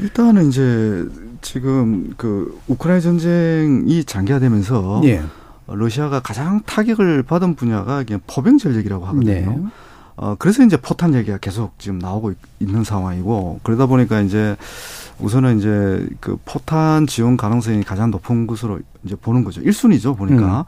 [0.00, 1.06] 일단은 이제
[1.40, 5.22] 지금 그 우크라이나 전쟁이 장기화되면서 예.
[5.68, 9.32] 러시아가 가장 타격을 받은 분야가 그냥 포병 전력이라고 하거든요.
[9.32, 9.58] 네.
[10.16, 14.54] 어, 그래서 이제 포탄 얘기가 계속 지금 나오고 있- 있는 상황이고, 그러다 보니까 이제
[15.18, 19.62] 우선은 이제 그 포탄 지원 가능성이 가장 높은 것으로 이제 보는 거죠.
[19.62, 20.66] 1순위죠, 보니까.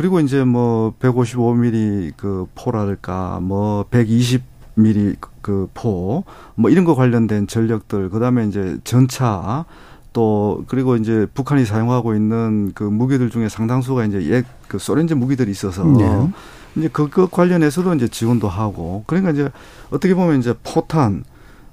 [0.00, 8.08] 그리고 이제 뭐 155mm 그 포랄까, 뭐 120mm 그 포, 뭐 이런 거 관련된 전력들,
[8.08, 9.66] 그 다음에 이제 전차,
[10.14, 15.84] 또 그리고 이제 북한이 사용하고 있는 그 무기들 중에 상당수가 이제 옛그 소련제 무기들이 있어서
[15.84, 16.30] 네.
[16.76, 19.04] 이제 그것 관련해서도 이제 지원도 하고.
[19.06, 19.50] 그러니까 이제
[19.90, 21.24] 어떻게 보면 이제 포탄,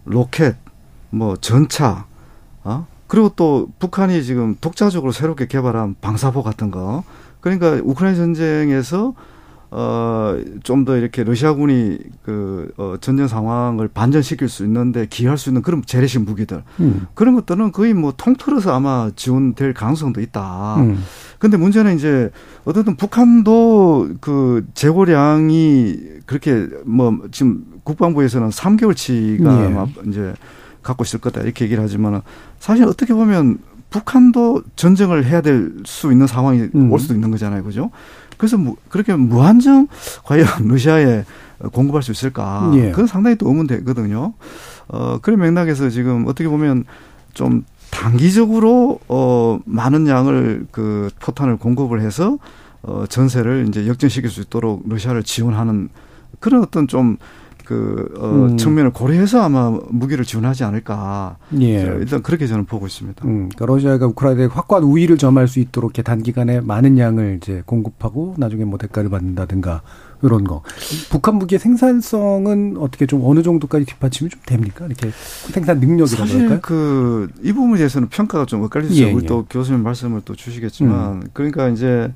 [0.03, 0.57] 로켓,
[1.11, 2.07] 뭐 전차,
[2.65, 2.87] 어?
[3.07, 7.05] 그리고 또 북한이 지금 독자적으로 새롭게 개발한 방사포 같은 거
[7.41, 9.13] 그러니까 우크라이나 전쟁에서
[9.69, 15.83] 어좀 더 이렇게 러시아군이 그 어, 전쟁 상황을 반전시킬 수 있는데 기여할 수 있는 그런
[15.85, 17.07] 재래식 무기들 음.
[17.13, 20.77] 그런 것들은 거의 뭐 통틀어서 아마 지원될 가능성도 있다.
[20.77, 21.03] 음.
[21.37, 22.31] 근데 문제는 이제
[22.63, 30.09] 어쨌든 북한도 그 재고량이 그렇게 뭐 지금 국방부에서는 3개월치가 예.
[30.09, 30.33] 이제
[30.81, 32.21] 갖고 있을 거다 이렇게 얘기를 하지만은
[32.59, 36.91] 사실 어떻게 보면 북한도 전쟁을 해야 될 수 있는 상황이 음.
[36.91, 37.63] 올 수도 있는 거잖아요.
[37.63, 37.89] 그죠?
[38.37, 39.87] 그래서 무, 그렇게 무한정
[40.23, 41.23] 과연 러시아에
[41.71, 42.71] 공급할 수 있을까?
[42.75, 42.91] 예.
[42.91, 44.33] 그건 상당히 또 의문되거든요.
[44.89, 46.83] 어, 그런 맥락에서 지금 어떻게 보면
[47.33, 52.37] 좀 단기적으로 어 많은 양을 그 포탄을 공급을 해서
[52.83, 55.89] 어 전세를 이제 역전시킬 수 있도록 러시아를 지원하는
[56.39, 57.17] 그런 어떤 좀
[57.67, 58.55] 그, 어, 음.
[58.55, 61.35] 측면을 고려해서 아마 무기를 지원하지 않을까.
[61.59, 61.83] 예.
[61.83, 63.25] 자, 일단 그렇게 저는 보고 있습니다.
[63.25, 68.35] 음, 그러니까 러시아가 우크라이나에 확고한 우위를 점할 수 있도록 이렇게 단기간에 많은 양을 이제 공급하고
[68.37, 69.81] 나중에 뭐 대가를 받는다든가
[70.23, 70.61] 이런 거.
[71.09, 74.85] 북한 무기의 생산성은 어떻게 좀 어느 정도까지 뒷받침이 좀 됩니까?
[74.85, 75.09] 이렇게
[75.51, 76.61] 생산 능력이라고 사실 할까요?
[76.61, 78.95] 그이 부분에 대해서는 평가가 좀 엇갈리죠.
[78.95, 79.27] 예, 우리 예.
[79.27, 82.13] 또 교수님 말씀을 또 주시겠지만 그러니까 이제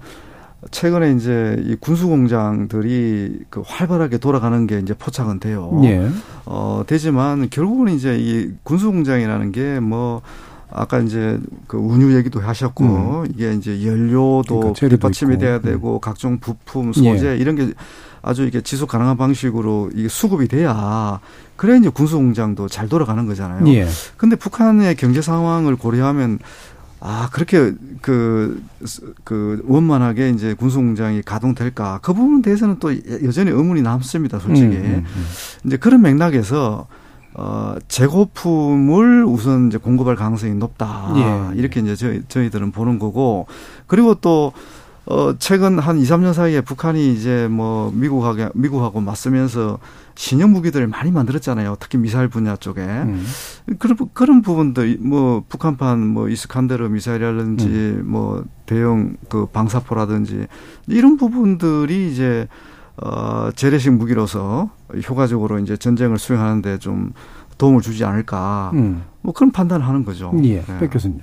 [0.70, 5.82] 최근에 이제 이 군수 공장들이 그 활발하게 돌아가는 게 이제 포착은 돼요.
[5.84, 6.08] 예.
[6.46, 10.22] 어, 되지만 결국은 이제 이 군수 공장이라는 게뭐
[10.70, 14.74] 아까 이제 그 운유 얘기도 하셨고 이게 이제 연료도 음.
[14.74, 15.42] 그러니까 뒷받침이 있고.
[15.42, 15.62] 돼야 음.
[15.64, 17.74] 되고 각종 부품, 소재 이런 게
[18.22, 21.20] 아주 이게 지속 가능한 방식으로 이게 수급이 돼야
[21.56, 23.68] 그래야 이제 군수 공장도 잘 돌아가는 거잖아요.
[23.74, 23.88] 예.
[24.16, 26.40] 근데 북한의 경제 상황을 고려하면
[27.04, 28.64] 아 그렇게 그,
[29.24, 32.94] 그 원만하게 이제 군수공장이 가동될까 그 부분에 대해서는 또
[33.26, 35.26] 여전히 의문이 남습니다 솔직히 음, 음, 음.
[35.66, 36.86] 이제 그런 맥락에서
[37.34, 41.58] 어 재고품을 우선 이제 공급할 가능성이 높다 예.
[41.58, 43.48] 이렇게 이제 저희 저희들은 보는 거고
[43.88, 44.54] 그리고 또
[45.06, 49.80] 어, 최근 한 2, 3년 사이에 북한이 이제 뭐 미국하고, 미국하고 맞서면서
[50.16, 51.78] 신형 무기들을 많이 만들었잖아요.
[51.80, 52.82] 특히 미사일 분야 쪽에.
[52.82, 53.26] 음.
[53.80, 58.04] 그런, 그런 부분들, 뭐, 북한판 뭐 이스칸데르 미사일이라든지 음.
[58.06, 60.48] 뭐 대형 그 방사포라든지
[60.88, 62.48] 이런 부분들이 이제
[62.98, 64.70] 어, 재래식 무기로서
[65.10, 67.14] 효과적으로 이제 전쟁을 수행하는데 좀
[67.58, 68.72] 도움을 주지 않을까.
[68.76, 69.04] 음.
[69.22, 70.32] 뭐 그런 판단을 하는 거죠.
[70.44, 70.62] 예.
[70.62, 70.80] 네.
[70.80, 71.22] 백 교수님.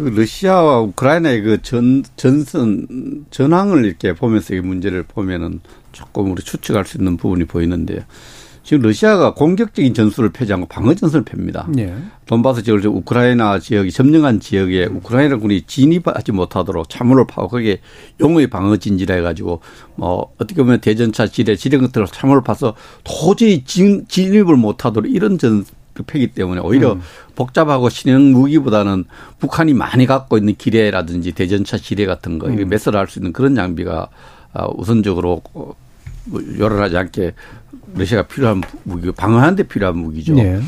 [0.00, 5.60] 그그 러시아와 우크라이나의 그 전, 전선, 전황을 이렇게 보면서 이 문제를 보면은
[5.92, 8.00] 조금 우리 추측할 수 있는 부분이 보이는데요.
[8.62, 11.66] 지금 러시아가 공격적인 전술을 펴지 않고 방어 전술을 펴니다.
[11.78, 11.94] 예.
[12.26, 17.80] 돈바스 지역을 우크라이나 지역이 점령한 지역에 우크라이나 군이 진입하지 못하도록 참호를 파고 거기에
[18.20, 19.60] 용의 방어 진지라 해가지고
[19.96, 25.38] 뭐 어떻게 보면 대전차 지뢰 지뢰 같은 걸 참호를 파서 도저히 진, 진입을 못하도록 이런
[25.38, 25.64] 전
[26.06, 27.00] 패기 때문에 오히려 음.
[27.34, 29.04] 복잡하고 신형 무기보다는
[29.38, 32.68] 북한이 많이 갖고 있는 기뢰라든지 대전차 지뢰 같은 거 음.
[32.68, 34.08] 매설을 할 수 있는 그런 장비가
[34.52, 35.42] 아, 우선적으로
[36.58, 37.32] 요란하지 않게
[37.94, 40.34] 러시아가 필요한 무기, 방어하는 데 필요한 무기죠.
[40.34, 40.60] 네.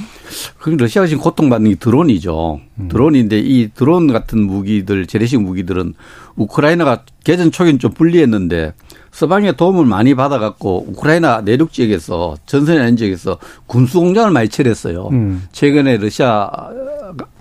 [0.58, 2.61] 그럼 러시아가 지금 고통받는 게 드론이죠.
[2.80, 2.88] 음.
[2.88, 5.94] 드론인데 이 드론 같은 무기들, 재래식 무기들은
[6.37, 8.72] 우크라이나가 개전 초기는 좀 불리했는데
[9.12, 15.09] 서방의 도움을 많이 받아갖고 우크라이나 내륙 지역에서 전선이 아닌 지역에서 군수 공장을 많이 철했어요.
[15.12, 15.44] 음.
[15.53, 16.51] 최근에 러시아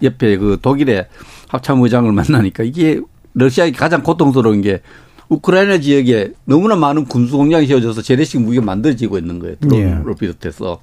[0.04, 1.08] 옆에 그 독일의
[1.48, 3.00] 합참의장을 만나니까 이게
[3.34, 4.82] 러시아의 가장 고통스러운 게
[5.30, 9.56] 우크라이나 지역에 너무나 많은 군수 공장이 세워져서 재래식 무기가 만들어지고 있는 거예요.
[9.62, 10.14] 드론을 예.
[10.20, 10.78] 비롯해서.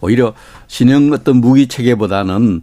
[0.00, 0.34] 오히려
[0.66, 2.62] 신형 어떤 무기 체계보다는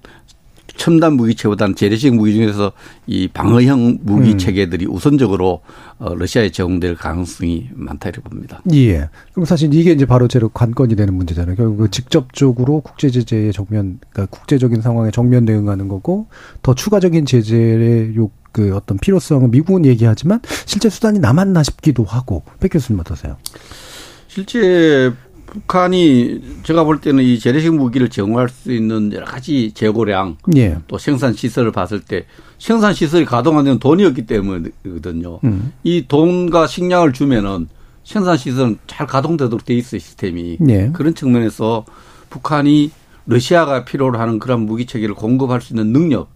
[0.76, 2.72] 첨단 무기 체보다는 재래식 무기 중에서
[3.08, 4.38] 이 방어형 무기 음.
[4.38, 5.62] 체계들이 우선적으로
[6.00, 8.62] 어, 러시아에 제공될 가능성이 많다 이렇게 봅니다.
[8.74, 9.10] 예.
[9.32, 11.56] 그럼 사실 이게 이제 바로 제로 관건이 되는 문제잖아요.
[11.56, 16.28] 결국 그 직접적으로 국제 제재에 정면, 그러니까 국제적인 상황에 정면 대응하는 거고
[16.62, 22.70] 더 추가적인 제재의 요 그 어떤 필요성은 미국은 얘기하지만 실제 수단이 남았나 싶기도 하고 백
[22.70, 23.36] 교수님 어떠세요?
[24.28, 25.12] 실제
[25.54, 30.78] 북한이 제가 볼 때는 이 재래식 무기를 제공할 수 있는 여러 가지 재고량 예.
[30.88, 32.26] 또 생산 시설을 봤을 때
[32.58, 35.40] 생산 시설이 가동하는 돈이 없기 때문이거든요.
[35.44, 35.74] 음.
[35.84, 37.68] 이 돈과 식량을 주면은
[38.04, 40.90] 생산 시설은 잘 가동되도록 돼 있어요 시스템이 예.
[40.92, 41.86] 그런 측면에서
[42.30, 42.92] 북한이
[43.26, 46.30] 러시아가 필요로 하는 그런 무기 체계를 공급할 수 있는 능력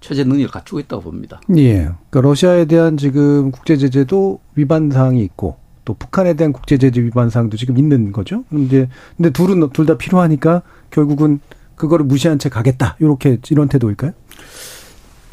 [0.00, 1.40] 최재 능력을 갖추고 있다고 봅니다.
[1.56, 1.90] 예.
[2.10, 7.28] 그러니까 러시아에 대한 지금 국제 제재도 위반 사항이 있고 또 북한에 대한 국제 제재 위반
[7.30, 8.44] 사항도 지금 있는 거죠.
[8.50, 11.40] 근데 근데 둘은 둘 다 필요하니까 결국은
[11.74, 12.96] 그거를 무시한 채 가겠다.
[13.00, 14.12] 이렇게 이런 태도일까요?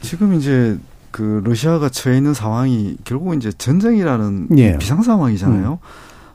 [0.01, 0.77] 지금 이제
[1.11, 4.77] 그 러시아가 처해 있는 상황이 결국 이제 전쟁이라는 예.
[4.77, 5.73] 비상 상황이잖아요.
[5.73, 5.77] 음.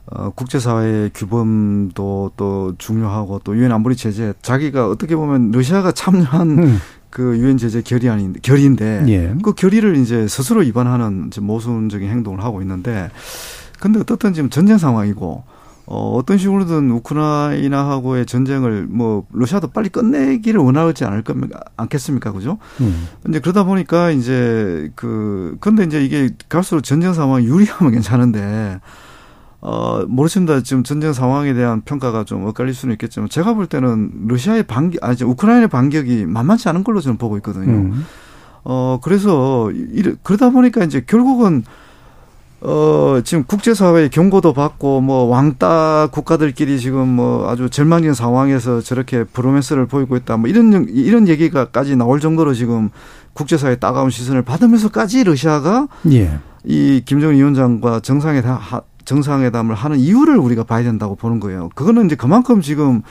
[0.07, 6.77] 어, 국제사회의 규범도 또 중요하고 또 유엔 안보리 제재 자기가 어떻게 보면 러시아가 참여한 음.
[7.09, 9.33] 그 유엔 제재 결의안인데 결의인데 예.
[9.41, 13.09] 그 결의를 이제 스스로 위반하는 모순적인 행동을 하고 있는데
[13.85, 15.43] 근데 어떻든 지금 전쟁 상황이고
[15.85, 22.57] 어, 어떤 식으로든 우크라이나하고의 전쟁을 뭐 러시아도 빨리 끝내기를 원하지 않을 겁니까 않겠습니까 그죠?
[22.81, 23.07] 음.
[23.29, 28.79] 이제 그러다 보니까 이제 그 근데 이제 이게 갈수록 전쟁 상황이 유리하면 괜찮은데
[29.61, 30.61] 어 모르겠습니다.
[30.61, 35.15] 지금 전쟁 상황에 대한 평가가 좀 엇갈릴 수는 있겠지만 제가 볼 때는 러시아의 반격 아니
[35.21, 37.71] 우크라이나의 반격이 만만치 않은 걸로 저는 보고 있거든요.
[37.71, 38.03] 음.
[38.63, 41.63] 어 그래서 이래 그러다 보니까 이제 결국은
[42.67, 49.85] 어, 지금 국제사회의 경고도 받고, 뭐, 왕따 국가들끼리 지금 뭐 아주 절망적인 상황에서 저렇게 브로맨스를
[49.85, 50.37] 보이고 있다.
[50.37, 52.89] 뭐 이런, 이런 얘기가까지 나올 정도로 지금
[53.33, 56.39] 국제사회의 따가운 시선을 받으면서까지 러시아가 예.
[56.63, 58.57] 이 김정은 위원장과 정상회담,
[59.05, 61.69] 정상회담을 하는 이유를 우리가 봐야 된다고 보는 거예요.
[61.75, 63.03] 그거는 이제 그만큼 지금,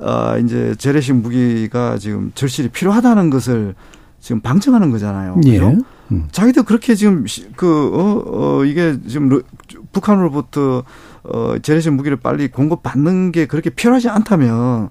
[0.00, 3.74] 아, 이제 재래식 무기가 지금 절실히 필요하다는 것을
[4.20, 5.38] 지금 방증하는 거잖아요.
[5.44, 5.58] 예.
[5.58, 5.76] 그죠?
[6.12, 6.28] 음.
[6.32, 7.24] 자기도 그렇게 지금
[7.56, 9.42] 그, 어, 어, 이게 지금
[9.92, 10.84] 북한으로부터
[11.24, 14.90] 어, 재래식 무기를 빨리 공급받는 게 그렇게 필요하지 않다면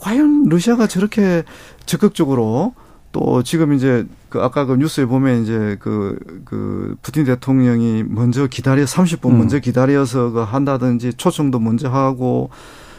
[0.00, 1.44] 과연 러시아가 저렇게
[1.84, 2.74] 적극적으로
[3.12, 8.84] 또 지금 이제 그 아까 그 뉴스에 보면 이제 그, 그 푸틴 대통령이 먼저 기다려
[8.84, 9.38] 30분 음.
[9.38, 12.50] 먼저 기다려서 그 한다든지 초청도 먼저 하고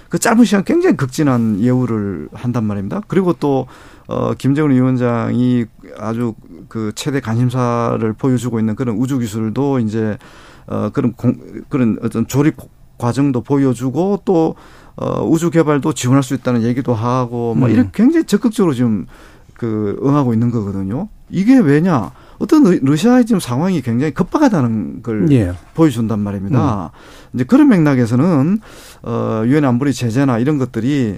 [0.09, 3.01] 그 짧은 시간 굉장히 극진한 예우를 한단 말입니다.
[3.07, 3.67] 그리고 또
[4.07, 5.65] 어, 김정은 위원장이
[5.97, 6.33] 아주
[6.69, 10.17] 그 최대 관심사를 보여주고 있는 그런 우주 기술도 이제
[10.67, 11.35] 어, 그런 공,
[11.69, 12.55] 그런 어떤 조립
[12.97, 14.55] 과정도 보여주고 또
[14.95, 17.73] 어, 우주 개발도 지원할 수 있다는 얘기도 하고 뭐 음.
[17.73, 19.05] 이렇게 굉장히 적극적으로 지금
[19.53, 21.09] 그 응하고 있는 거거든요.
[21.29, 22.11] 이게 왜냐?
[22.39, 25.53] 어떤 러시아의 지금 상황이 굉장히 급박하다는 걸 예.
[25.73, 26.91] 보여준단 말입니다.
[26.93, 27.29] 음.
[27.33, 28.59] 이제 그런 맥락에서는
[29.03, 31.17] 어 유엔 안보리 제재나 이런 것들이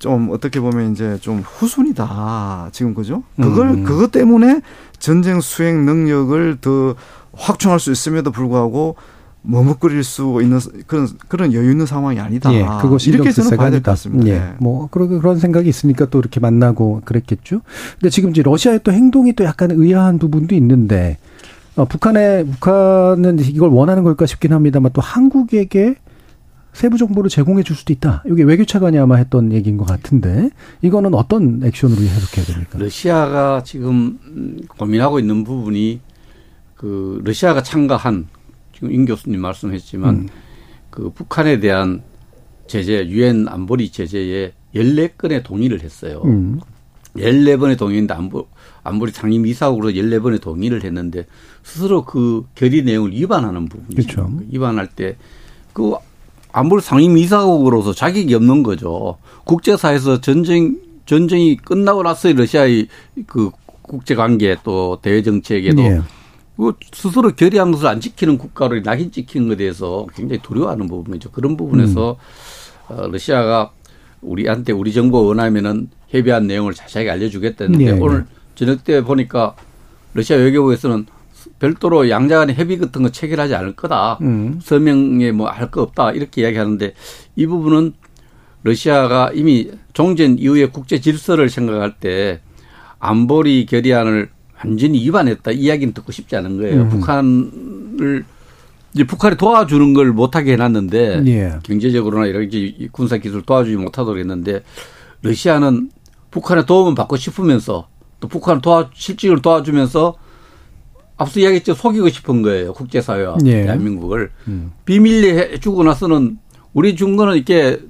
[0.00, 2.70] 좀 어떻게 보면 이제 좀 후순이다.
[2.72, 3.22] 지금 그죠?
[3.36, 3.84] 그걸 음.
[3.84, 4.62] 그것 때문에
[4.98, 6.94] 전쟁 수행 능력을 더
[7.34, 8.96] 확충할 수 있음에도 불구하고
[9.42, 12.52] 머뭇거릴 수 있는 그런 그런 여유 있는 상황이 아니다.
[12.52, 14.26] 예, 그거 이렇게 저는 봐야 될 것 같습니다.
[14.26, 14.52] 예, 네.
[14.58, 17.60] 뭐 그런 그런 생각이 있으니까 또 이렇게 만나고 그랬겠죠.
[17.98, 21.18] 근데 지금 이제 러시아의 또 행동이 또 약간 의아한 부분도 있는데
[21.76, 25.96] 어, 북한의 북한은 이걸 원하는 걸까 싶긴 합니다만 또 한국에게
[26.72, 28.22] 세부 정보를 제공해 줄 수도 있다.
[28.26, 30.50] 이게 외교차관이 아마 했던 얘기인 것 같은데
[30.82, 32.78] 이거는 어떤 액션으로 해석해야 됩니까?
[32.78, 36.00] 러시아가 지금 고민하고 있는 부분이
[36.76, 38.28] 그 러시아가 참가한
[38.72, 40.28] 지금 임 교수님 말씀했지만 음.
[40.90, 42.02] 그 북한에 대한
[42.66, 46.22] 제재 유엔 안보리 제재에 14건의 동의를 했어요.
[46.24, 46.60] 음.
[47.16, 48.46] 14번의 동의인데 안보
[48.84, 51.26] 안보리 상임 이사국으로 14번의 동의를 했는데
[51.62, 54.14] 스스로 그 결의 내용을 위반하는 부분이죠.
[54.14, 54.40] 그렇죠.
[54.50, 55.96] 위반할 때그
[56.52, 59.18] 안보리 상임이사국으로서 자격이 없는 거죠.
[59.44, 62.88] 국제사에서 전쟁 전쟁이 끝나고 나서 러시아의
[63.26, 63.50] 그
[63.82, 66.00] 국제 관계 또 대외 정책에도 네.
[66.56, 71.30] 그 스스로 결의한 것을 안 지키는 국가로 낙인 찍히는 것에 대해서 굉장히 두려워하는 부분이죠.
[71.30, 72.16] 그런 부분에서
[72.90, 72.92] 음.
[72.92, 73.72] 어, 러시아가
[74.20, 79.54] 우리한테 우리 정부가 원하면은 협의한 내용을 자세하게 알려주겠다는데 네, 오늘 저녁 때 보니까
[80.12, 81.06] 러시아 외교부에서는
[81.58, 84.18] 별도로 양자 간의 협의 같은 거 체결하지 않을 거다.
[84.22, 84.58] 음.
[84.62, 86.12] 서명에 뭐 할 거 없다.
[86.12, 86.94] 이렇게 이야기하는데
[87.36, 87.92] 이 부분은
[88.62, 92.40] 러시아가 이미 종전 이후의 국제 질서를 생각할 때
[92.98, 94.30] 안보리 결의안을
[94.62, 95.50] 완전히 위반했다.
[95.52, 96.82] 이야기는 듣고 싶지 않은 거예요.
[96.82, 96.88] 음.
[96.90, 98.24] 북한을
[98.94, 101.58] 이제 북한이 도와주는 걸 못하게 해놨는데 예.
[101.62, 104.62] 경제적으로나 이렇게 군사 기술 도와주지 못하도록 했는데
[105.22, 105.90] 러시아는
[106.30, 110.16] 북한의 도움을 받고 싶으면서 또 북한을 도와 실질을 도와주면서
[111.20, 113.64] 앞서 이야기했죠 속이고 싶은 거예요 국제사회와 예.
[113.64, 114.72] 대한민국을 음.
[114.84, 116.38] 비밀리 해주고 나서는
[116.72, 117.80] 우리 준 거는 이렇게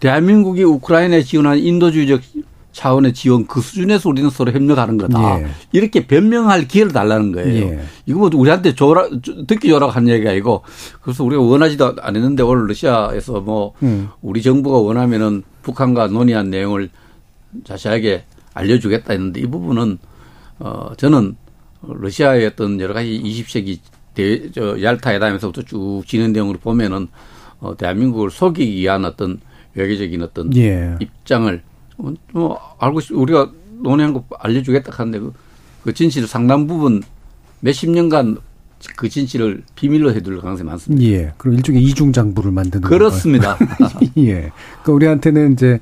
[0.00, 2.22] 대한민국이 우크라이나에 지원한 인도주의적
[2.72, 5.40] 차원의 지원 그 수준에서 우리는 서로 협력하는 거다.
[5.40, 5.46] 예.
[5.72, 7.72] 이렇게 변명할 기회를 달라는 거예요.
[7.72, 7.80] 예.
[8.06, 9.08] 이거 뭐 우리한테 조라,
[9.46, 10.62] 듣기 조락한 얘기가 아니고
[11.02, 14.08] 그래서 우리가 원하지도 않았는데 오늘 러시아에서 뭐 음.
[14.22, 16.90] 우리 정부가 원하면은 북한과 논의한 내용을
[17.64, 18.24] 자세하게
[18.54, 19.98] 알려주겠다 했는데 이 부분은
[20.60, 21.36] 어 저는
[21.82, 23.78] 러시아의 어떤 여러 가지 20세기
[24.14, 27.08] 대, 저 얄타 회담에서부터 쭉 진행되는 걸 보면은
[27.60, 29.40] 어 대한민국을 속이기 위한 어떤
[29.74, 30.96] 외교적인 어떤 예.
[31.00, 31.62] 입장을
[32.32, 33.50] 뭐 알고 싶 우리가
[33.82, 35.32] 논의한 거 알려주겠다 하는데 그,
[35.84, 37.02] 그 진실 상당 부분
[37.60, 38.38] 몇십 년간
[38.96, 41.04] 그 진실을 비밀로 해둘 가능성이 많습니다.
[41.04, 41.32] 예.
[41.36, 43.58] 그럼 일종의 이중 장부를 만드는 그렇습니다.
[44.16, 44.32] 예.
[44.82, 45.80] 그러니까 우리한테는 이제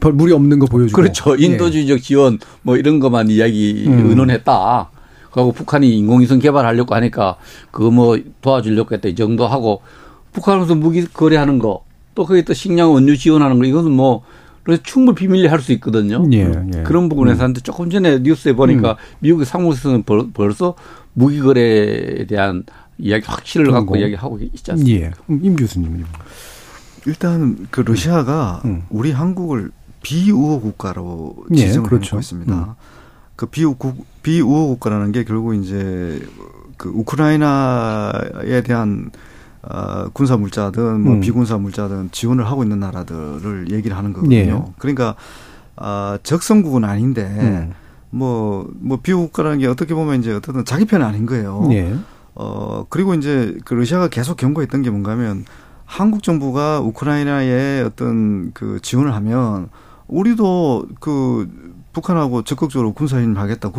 [0.00, 1.38] 별 무리 없는 거 보여주고 그렇죠.
[1.38, 1.44] 예.
[1.44, 2.02] 인도주의적 예.
[2.02, 4.10] 지원 뭐 이런 것만 이야기 음.
[4.10, 4.90] 의논했다.
[5.34, 7.36] 그리고 북한이 인공위성 개발하려고 하니까
[7.70, 9.82] 그거 뭐 도와주려고 했다 이 정도 하고
[10.32, 14.22] 북한으로서 무기 거래하는 거 또 거기 또 식량 원유 지원하는 거 이것은 뭐
[14.62, 16.24] 그래서 충분히 비밀리 할 수 있거든요.
[16.32, 16.82] 예, 예.
[16.84, 17.54] 그런 부분에서 음.
[17.54, 18.96] 조금 전에 뉴스에 보니까 음.
[19.18, 20.74] 미국의 상무부에서는 벌써
[21.12, 22.64] 무기 거래에 대한
[22.98, 25.06] 이야기 확실을 갖고 이야기하고 있지 않습니까?
[25.06, 25.10] 예.
[25.28, 26.04] 임 교수님.
[27.06, 28.84] 일단 그 러시아가 음.
[28.88, 29.70] 우리 한국을
[30.02, 32.16] 비우호 국가로 예, 지정을 그렇죠.
[32.16, 32.54] 하고 있습니다.
[32.54, 32.72] 음.
[33.36, 33.76] 그 비우호,
[34.24, 36.20] 비우호 국가라는 게 결국 이제
[36.76, 39.10] 그 우크라이나에 대한
[39.62, 41.20] 어, 군사 물자든 뭐 음.
[41.20, 44.64] 비군사 물자든 지원을 하고 있는 나라들을 얘기를 하는 거거든요.
[44.66, 44.72] 예.
[44.78, 45.14] 그러니까
[45.76, 47.72] 아, 적성국은 아닌데 음.
[48.10, 51.68] 뭐, 뭐 비국가라는 게 어떻게 보면 이제 어떤 자기 편은 아닌 거예요.
[51.72, 51.94] 예.
[52.34, 55.44] 어, 그리고 이제 그 러시아가 계속 경고했던 게 뭔가 하면
[55.84, 59.68] 한국 정부가 우크라이나에 어떤 그 지원을 하면
[60.08, 61.48] 우리도 그
[61.94, 63.70] 북한하고 적극적으로 군사인하겠다,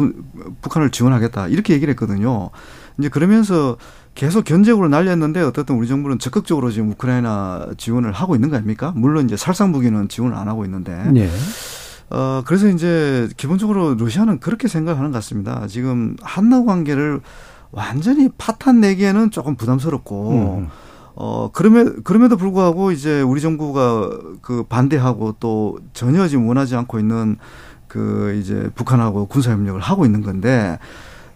[0.62, 2.50] 북한을 지원하겠다 이렇게 얘기를 했거든요.
[2.98, 3.78] 이제 그러면서
[4.16, 8.94] 계속 견제구를 날렸는데 어떻든 우리 정부는 적극적으로 지금 우크라이나 지원을 하고 있는 거 아닙니까?
[8.96, 10.96] 물론 이제 살상 무기는 지원을 안 하고 있는데.
[11.12, 11.30] 네.
[12.10, 15.68] 어, 그래서 이제 기본적으로 러시아는 그렇게 생각하는 것 같습니다.
[15.68, 17.20] 지금 한나 관계를
[17.72, 20.68] 완전히 파탄 내기에는 조금 부담스럽고, 음.
[21.16, 24.10] 어, 그럼에, 그럼에도 불구하고 이제 우리 정부가
[24.42, 27.38] 그 반대하고 또 전혀 지금 원하지 않고 있는
[27.96, 30.78] 그 이제 북한하고 군사 협력을 하고 있는 건데,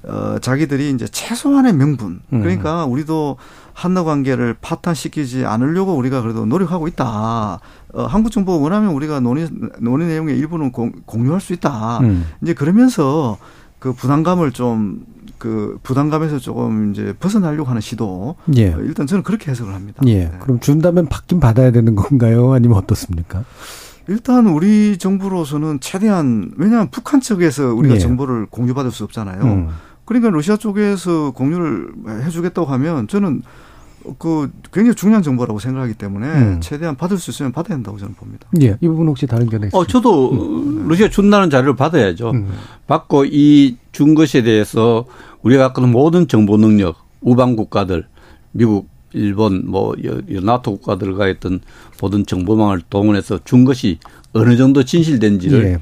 [0.04, 2.20] 어, 자기들이 이제 최소한의 명분.
[2.34, 2.42] 음.
[2.42, 3.38] 그러니까 우리도
[3.74, 7.62] 한나 관계를 파탄시키지 않으려고 우리가 그래도 노력하고 있다.
[7.94, 9.48] 어, 한국 정부가 원하면 우리가 논의,
[9.80, 12.00] 논의 내용의 일부는 공, 공유할 수 있다.
[12.00, 12.26] 음.
[12.44, 13.38] 이제 그러면서
[13.80, 18.36] 그 부담감을 좀 그 부담감에서 조금 이제 벗어나려고 하는 시도.
[18.56, 18.74] 예.
[18.74, 20.04] 어, 일단 저는 그렇게 해석을 합니다.
[20.06, 20.26] 예.
[20.26, 20.32] 네.
[20.42, 22.54] 그럼 준다면 받긴 받아야 되는 건가요?
[22.54, 23.46] 아니면 어떻습니까?
[24.10, 28.00] 일단 우리 정부로서는 최대한 왜냐하면 북한 측에서 우리가 예.
[28.00, 29.42] 정보를 공유받을 수 없잖아요.
[29.44, 29.70] 음.
[30.06, 31.94] 그러니까 러시아 쪽에서 공유를
[32.26, 33.44] 해주겠다고 하면 저는
[34.18, 36.60] 그 굉장히 중요한 정보라고 생각하기 때문에 음.
[36.62, 38.48] 최대한 받을 수 있으면 받아야 된다고 저는 봅니다.
[38.62, 40.88] 예, 이 부분 혹시 다른 견해 있으요 어, 저도 음.
[40.88, 42.32] 러시아 준다는 자료를 받아야죠.
[42.32, 42.48] 음.
[42.88, 45.06] 받고 이 준 것에 대해서
[45.44, 48.08] 우리가 갖고는 모든 정보 능력, 우방 국가들,
[48.52, 49.96] 미국, 일본, 뭐
[50.28, 51.60] 나토 국가들과 했던
[52.02, 54.00] 모든 정보망을 동원해서 준 것이
[54.32, 55.80] 어느 정도 진실된지를 예,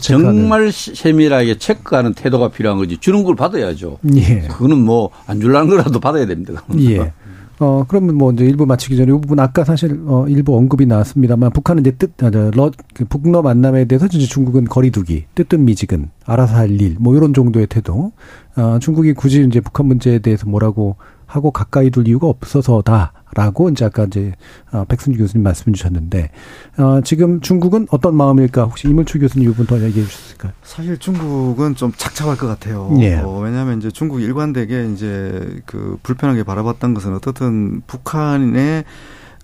[0.00, 3.98] 정말 세밀하게 체크하는 태도가 필요한 거지 주는 걸 받아야죠.
[4.16, 4.40] 예.
[4.48, 6.62] 그거는 뭐 안 줄라는 거라도 받아야 됩니다.
[6.78, 7.12] 예.
[7.58, 11.52] 어, 그러면 뭐 이제 일부 마치기 전에 이 부분 아까 사실 어, 일부 언급이 나왔습니다만
[11.52, 16.54] 북한은 이제 뜻, 아, 러, 그 북러 만남에 대해서 이제 중국은 거리두기, 뜻뜻 미지근, 알아서
[16.54, 18.12] 할 일, 뭐 이런 정도의 태도.
[18.56, 20.96] 어, 중국이 굳이 이제 북한 문제에 대해서 뭐라고
[21.26, 23.12] 하고 가까이 둘 이유가 없어서다.
[23.34, 24.32] 라고 이제 아까 이제
[24.72, 26.30] 어, 백승주 교수님 말씀 주셨는데
[26.78, 30.52] 어, 지금 중국은 어떤 마음일까 혹시 이물추 교수님 이분 더 얘기해 주실까요?
[30.62, 32.90] 사실 중국은 좀 착잡할 것 같아요.
[33.00, 33.16] 예.
[33.16, 38.84] 어, 왜냐하면 이제 중국 일관되게 이제 그 불편하게 바라봤던 것은 어떻든 북한의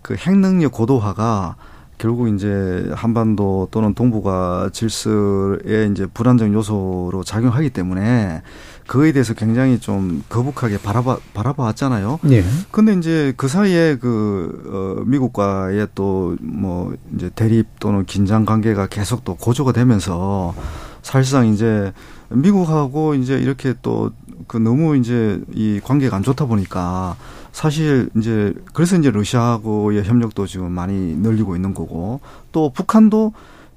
[0.01, 1.57] 그 핵능력 고도화가
[1.99, 8.43] 결국 이제 한반도 또는 동북아 질서에 이제 불안정 요소로 작용하기 때문에
[8.87, 12.21] 그거에 대해서 굉장히 좀 거북하게 바라봐 바라봐 왔잖아요.
[12.31, 12.45] 예.
[12.71, 19.25] 근데 이제 그 사이에 그 어, 미국과의 또 뭐 이제 대립 또는 긴장 관계가 계속
[19.25, 20.55] 또 고조가 되면서
[21.03, 21.93] 사실상 이제
[22.31, 24.13] 미국하고 이제 이렇게 또
[24.47, 27.17] 그 너무 이제 이 관계가 안 좋다 보니까
[27.53, 32.21] 사실 이제 그래서 이제 러시아하고의 협력도 지금 많이 늘리고 있는 거고
[32.51, 33.33] 또 북한도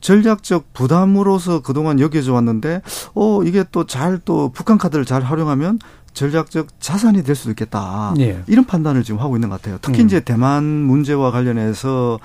[0.06, 2.84] 전략적 부담으로서 그동안 여겨져 왔는데
[3.16, 5.80] 어 이게 또잘또 북한 카드를 잘 활용하면
[6.14, 8.14] 전략적 자산이 될 수도 있겠다.
[8.20, 8.44] 예.
[8.46, 9.80] 이런 판단을 지금 하고 있는 것 같아요.
[9.82, 10.06] 특히 음.
[10.06, 12.20] 이제 대만 문제와 관련해서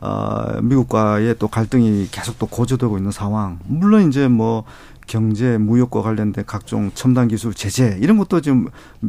[0.00, 3.58] 어 미국과의 또 갈등이 계속 또 고조되고 있는 상황.
[3.66, 4.62] 물론 이제 뭐
[5.08, 8.68] 경제, 무역과 관련된 각종 첨단 기술 제재 이런 것도 지금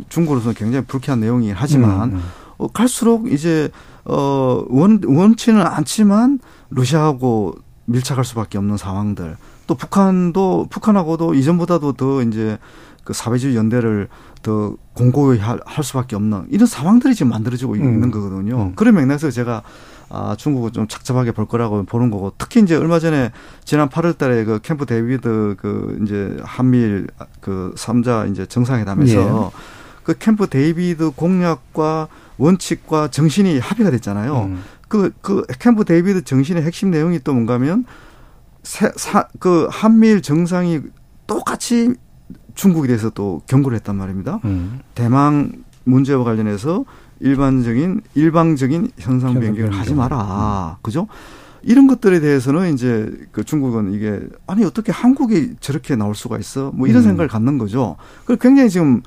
[0.10, 2.24] 중국으로서는 굉장히 불쾌한 내용이긴 하지만 음, 음.
[2.58, 3.70] 어, 갈수록 이제
[4.04, 6.40] 어 원, 원치는 않지만
[6.72, 7.54] 러시아하고
[7.86, 9.38] 밀착할 수밖에 없는 상황들.
[9.68, 12.58] 또 북한도 북한하고도 이전보다도 더 이제
[13.04, 14.10] 그 사회주의 연대를
[14.42, 17.78] 더 공고히 할, 할 수밖에 없는 이런 상황들이 지금 만들어지고 음.
[17.78, 18.62] 있는 거거든요.
[18.62, 18.76] 음.
[18.76, 19.64] 그런 맥락에서 제가
[20.10, 23.32] 아, 중국을 좀 착잡하게 볼 거라고 보는 거고 특히 이제 얼마 전에
[23.64, 27.08] 지난 8월 달에 그 캠프 데이비드 그 이제 한미일
[27.42, 29.60] 그 3자 이제 정상회담에서 예.
[30.04, 32.08] 그 캠프 데이비드 공약과
[32.38, 34.44] 원칙과 정신이 합의가 됐잖아요.
[34.44, 34.64] 음.
[34.88, 37.86] 그, 그 캠프 데이비드 정신의 핵심 내용이 또 뭔가 하면
[38.64, 40.82] 세, 사, 그 한미일 정상이
[41.28, 41.94] 똑같이
[42.56, 44.40] 중국에 대해서 또 경고를 했단 말입니다.
[44.46, 44.80] 음.
[44.96, 45.52] 대만
[45.84, 46.86] 문제와 관련해서
[47.20, 49.80] 일반적인 일방적인 현상 변경을 변경.
[49.80, 50.78] 하지 마라.
[50.82, 51.08] 그죠?
[51.62, 56.72] 이런 것들에 대해서는 이제 그 중국은 이게 아니 어떻게 한국이 저렇게 나올 수가 있어?
[56.74, 57.08] 뭐 이런 음.
[57.08, 57.98] 생각을 갖는 거죠.
[58.26, 59.02] 그 굉장히 지금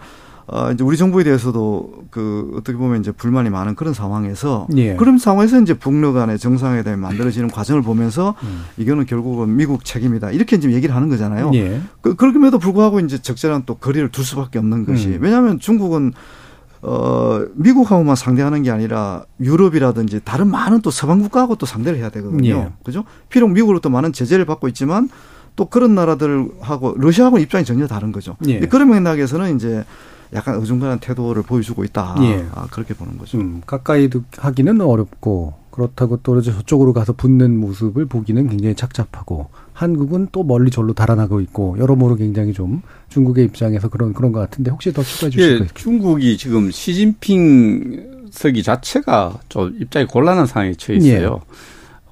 [0.50, 4.96] 어 이제 우리 정부에 대해서도 그 어떻게 보면 이제 불만이 많은 그런 상황에서 예.
[4.96, 8.64] 그런 상황에서 이제 북러 간의 정상회담이 만들어지는 과정을 보면서 음.
[8.78, 10.30] 이거는 결국은 미국 책임이다.
[10.30, 11.50] 이렇게 지금 얘기를 하는 거잖아요.
[11.52, 11.82] 예.
[12.00, 15.18] 그, 그럼에도 불구하고 이제 적절한 또 거리를 둘 수밖에 없는 것이 음.
[15.20, 16.14] 왜냐하면 중국은
[16.80, 22.48] 어 미국하고만 상대하는 게 아니라 유럽이라든지 다른 많은 또 서방 국가하고 또 상대를 해야 되거든요.
[22.48, 22.72] 예.
[22.84, 23.04] 그죠?
[23.28, 25.10] 비록 미국으로부터 많은 제재를 받고 있지만
[25.56, 28.36] 또 그런 나라들하고 러시아하고는 입장이 전혀 다른 거죠.
[28.46, 28.60] 예.
[28.60, 29.84] 그런 맥락에서는 이제
[30.34, 32.16] 약간 어중간한 태도를 보여주고 있다.
[32.20, 32.46] 예.
[32.54, 33.32] 아, 그렇게 보는 거죠.
[33.38, 40.28] 좀 가까이 하기는 어렵고 그렇다고 또 이제 저쪽으로 가서 붙는 모습을 보기는 굉장히 착잡하고 한국은
[40.32, 44.92] 또 멀리 절로 달아나고 있고 여러모로 굉장히 좀 중국의 입장에서 그런 그런 것 같은데 혹시
[44.92, 45.70] 더 추가해 주실 예, 거예요?
[45.74, 51.40] 중국이 지금 시진핑 서기 자체가 좀 입장이 곤란한 상황에 처해 있어요.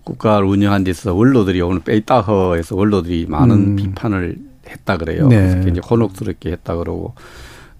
[0.04, 3.76] 국가를 운영한 데 있어서 원로들이 오늘 베이따허에서 원로들이 많은 음.
[3.76, 4.38] 비판을
[4.68, 5.26] 했다 그래요.
[5.26, 5.36] 네.
[5.36, 7.14] 그래서 굉장히 곤혹스럽게 했다 그러고.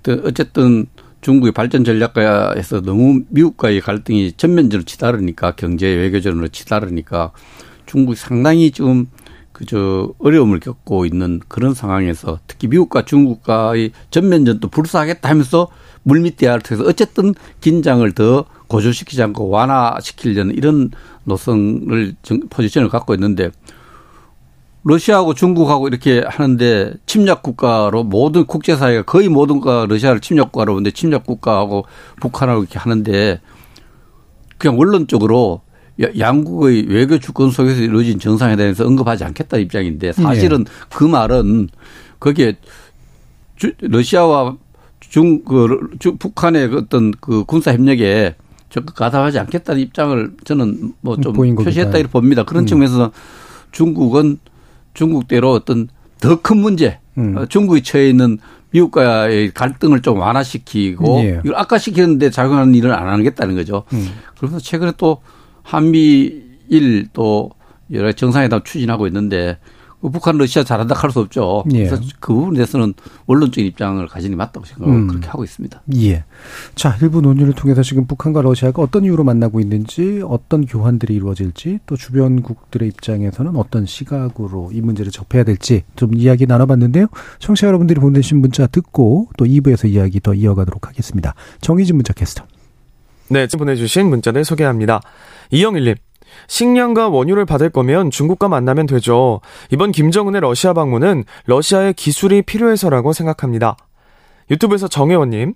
[0.07, 0.87] 또 어쨌든
[1.21, 7.33] 중국의 발전 전략가에서 너무 미국과의 갈등이 전면적으로 치달으니까 경제 외교전으로 치달으니까
[7.87, 9.07] 중국이 상당히 지금
[9.51, 15.69] 그저 어려움을 겪고 있는 그런 상황에서 특히 미국과 중국과의 전면전도 불사하겠다 하면서
[16.05, 20.91] 물밑 대화를 통해서 어쨌든 긴장을 더 고조시키지 않고 완화시키려는 이런
[21.25, 23.51] 노선을 정- 포지션을 갖고 있는데
[24.91, 30.93] 러시아하고 중국하고 이렇게 하는데 침략 국가로 모든 국제사회가 거의 모든 국가가 러시아를 침략 국가로 보는데
[30.93, 31.87] 침략 국가하고
[32.20, 33.41] 북한하고 이렇게 하는데
[34.59, 35.62] 그냥 원론적으로
[36.03, 40.64] 야- 양국의 외교 주권 속에서 이루어진 정상회담에서 언급하지 않겠다 입장인데 사실은
[40.95, 41.68] 그 말은
[42.20, 42.57] 거기에
[43.57, 44.57] 주- 러시아와
[45.01, 48.37] 중, 그, 주- 북한의 그 어떤 그 군사 협력에
[48.70, 51.70] 적극 가담하지 않겠다는 입장을 저는 뭐좀 보인 거니까.
[51.70, 52.45] 표시했다 이렇게 봅니다.
[52.45, 52.66] 그런 음.
[52.66, 53.11] 측면에서
[53.72, 54.39] 중국은
[54.97, 55.88] 중국대로 어떤
[56.20, 57.36] 더 큰 문제, 음.
[57.36, 58.38] 어, 중국이 처해 있는
[58.70, 61.40] 미국과의 갈등을 좀 완화시키고 예.
[61.44, 63.84] 이걸 아까 시키는데 작용하는 일을 안 하겠다는 거죠.
[63.92, 64.09] 음.
[64.38, 65.18] 그래서 최근에 또
[65.62, 67.51] 한미일 또
[67.92, 71.64] 여러 정상회담 추진하고 있는데 그 북한 러시아 잘한다 할 수 없죠.
[71.72, 71.86] 예.
[71.86, 72.94] 그래서 그 부분에 대해서는
[73.26, 75.07] 원론적인 입장을 가지는 게 맞다고 생각하고 음.
[75.07, 75.82] 그렇게 하고 있습니다.
[75.97, 76.24] 예.
[76.74, 81.97] 자, 일부 논의를 통해서 지금 북한과 러시아가 어떤 이유로 만나고 있는지, 어떤 교환들이 이루어질지, 또
[81.97, 87.07] 주변국들의 입장에서는 어떤 시각으로 이 문제를 접해야 될지 좀 이야기 나눠봤는데요.
[87.38, 91.34] 청취자 여러분들이 보내주신 문자 듣고 또 2부에서 이야기 더 이어가도록 하겠습니다.
[91.61, 92.44] 정희진 문자 캐스터.
[93.28, 95.01] 네, 지금 보내주신 문자를 소개합니다.
[95.51, 95.94] 이영일님.
[96.49, 99.41] 식량과 원유를 받을 거면 중국과 만나면 되죠.
[99.70, 103.76] 이번 김정은의 러시아 방문은 러시아의 기술이 필요해서라고 생각합니다.
[104.51, 105.55] 유튜브에서 정혜원님.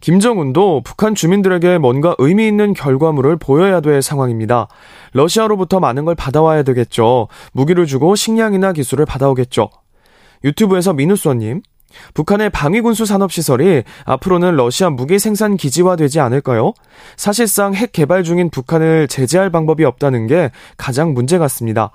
[0.00, 4.68] 김정은도 북한 주민들에게 뭔가 의미 있는 결과물을 보여야 될 상황입니다.
[5.12, 7.28] 러시아로부터 많은 걸 받아와야 되겠죠.
[7.52, 9.70] 무기를 주고 식량이나 기술을 받아오겠죠.
[10.44, 11.62] 유튜브에서 미누스원님.
[12.14, 16.72] 북한의 방위군수 산업시설이 앞으로는 러시아 무기 생산 기지화되지 않을까요?
[17.16, 21.92] 사실상 핵 개발 중인 북한을 제재할 방법이 없다는 게 가장 문제 같습니다.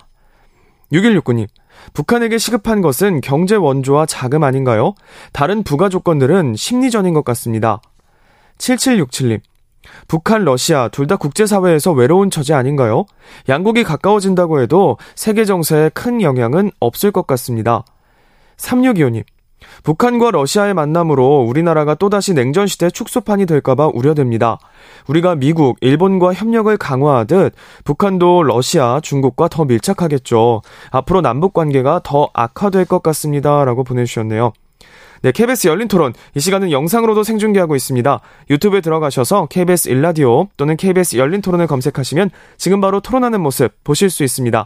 [0.92, 1.48] 6169님,
[1.94, 4.96] 북한에게 시급한 것은 경제 원조와 자금 아닌가요?
[5.34, 7.82] 다른 부가 조건들은 심리전인 것 같습니다.
[8.58, 9.42] 7767님,
[10.08, 13.06] 북한, 러시아 둘 다 국제사회에서 외로운 처지 아닌가요?
[13.48, 17.86] 양국이 가까워진다고 해도 세계 정세에 큰 영향은 없을 것 같습니다.
[18.58, 19.24] 3625님,
[19.84, 24.58] 북한과 러시아의 만남으로 우리나라가 또다시 냉전 시대 축소판이 될까봐 우려됩니다.
[25.08, 27.54] 우리가 미국, 일본과 협력을 강화하듯
[27.84, 30.62] 북한도 러시아, 중국과 더 밀착하겠죠.
[30.92, 33.66] 앞으로 남북 관계가 더 악화될 것 같습니다.
[33.66, 34.54] 라고 보내주셨네요.
[35.22, 36.14] 네, KBS 열린 토론.
[36.36, 38.20] 이 시간은 영상으로도 생중계하고 있습니다.
[38.50, 44.24] 유튜브에 들어가셔서 KBS 일라디오 또는 KBS 열린 토론을 검색하시면 지금 바로 토론하는 모습 보실 수
[44.24, 44.66] 있습니다.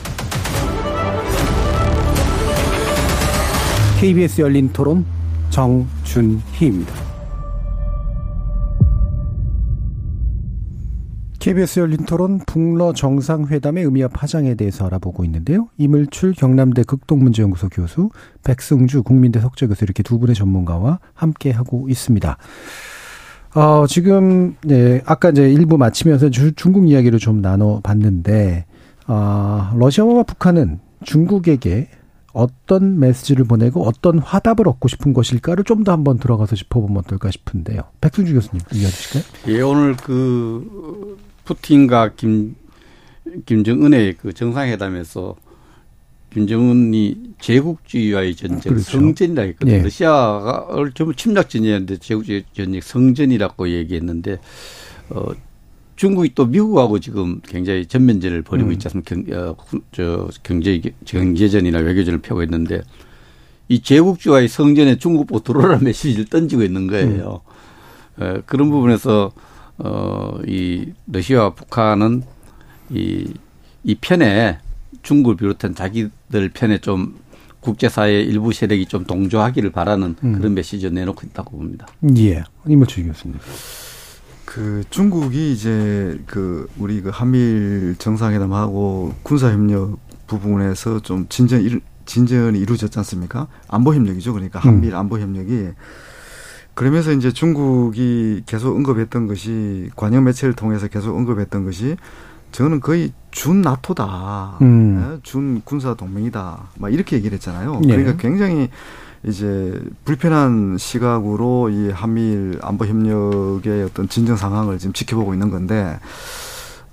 [4.01, 5.05] KBS 열린 토론
[5.51, 6.91] 정준희입니다.
[11.37, 15.67] KBS 열린 토론 북러 정상회담의 의미와 파장에 대해서 알아보고 있는데요.
[15.77, 18.09] 이물출 경남대 극동문제연구소 교수,
[18.43, 22.37] 백승주 국민대 석재 교수 이렇게 두 분의 전문가와 함께 하고 있습니다.
[23.53, 28.65] 어, 지금, 네, 아까 이제 일부 마치면서 주, 중국 이야기를 좀 나눠봤는데,
[29.05, 32.00] 어, 러시아와 북한은 중국에게
[32.33, 37.81] 어떤 메시지를 보내고 어떤 화답을 얻고 싶은 것일까를 좀 더 한번 들어가서 짚어보면 어떨까 싶은데요.
[38.01, 39.23] 백승주 교수님 이해해 주실까요?
[39.47, 42.55] 예, 오늘 그 푸틴과 김
[43.45, 45.35] 김정은의 그 정상회담에서
[46.33, 48.91] 김정은이 제국주의와의 전쟁 그렇죠.
[48.91, 49.75] 성전이라 했거든요.
[49.77, 49.81] 예.
[49.81, 54.37] 러시아가 전부 침략전이었는데 제국주의 전쟁 성전이라고 얘기했는데
[55.09, 55.25] 어
[56.01, 58.73] 중국이 또 미국하고 지금 굉장히 전면전을 벌이고 음.
[58.73, 59.13] 있지 않습니까?
[59.13, 59.55] 경, 어,
[59.91, 62.81] 저 경제 경제전이나 외교전을 펴고 있는데
[63.67, 67.41] 이 제국주와의 성전에 중국보 들어오라 메시지를 던지고 있는 거예요.
[68.15, 68.23] 음.
[68.23, 69.31] 에, 그런 부분에서
[69.77, 72.23] 어, 이 러시아와 북한은
[72.89, 73.31] 이,
[73.83, 74.57] 이 편에
[75.03, 77.19] 중국을 비롯한 자기들 편에 좀
[77.59, 80.33] 국제사회 일부 세력이 좀 동조하기를 바라는 음.
[80.33, 81.85] 그런 메시지를 내놓고 있다고 봅니다.
[82.17, 82.41] 예.
[82.67, 83.37] 이모철 교수님.
[84.53, 89.97] 그 중국이 이제 그 우리 그 한미일 정상회담하고 군사협력
[90.27, 93.47] 부분에서 좀 진전 진전이 이루어졌지 않습니까?
[93.69, 94.33] 안보 협력이죠.
[94.33, 94.67] 그러니까 음.
[94.67, 95.69] 한미일 안보 협력이
[96.73, 101.95] 그러면서 이제 중국이 계속 언급했던 것이 관영 매체를 통해서 계속 언급했던 것이
[102.51, 105.15] 저는 거의 준 나토다, 음.
[105.15, 107.79] 예, 준 군사 동맹이다, 막 이렇게 얘기를 했잖아요.
[107.85, 107.95] 예.
[107.95, 108.69] 그러니까 굉장히
[109.23, 115.99] 이제 불편한 시각으로 이 한미일 안보 협력의 어떤 진정 상황을 지금 지켜보고 있는 건데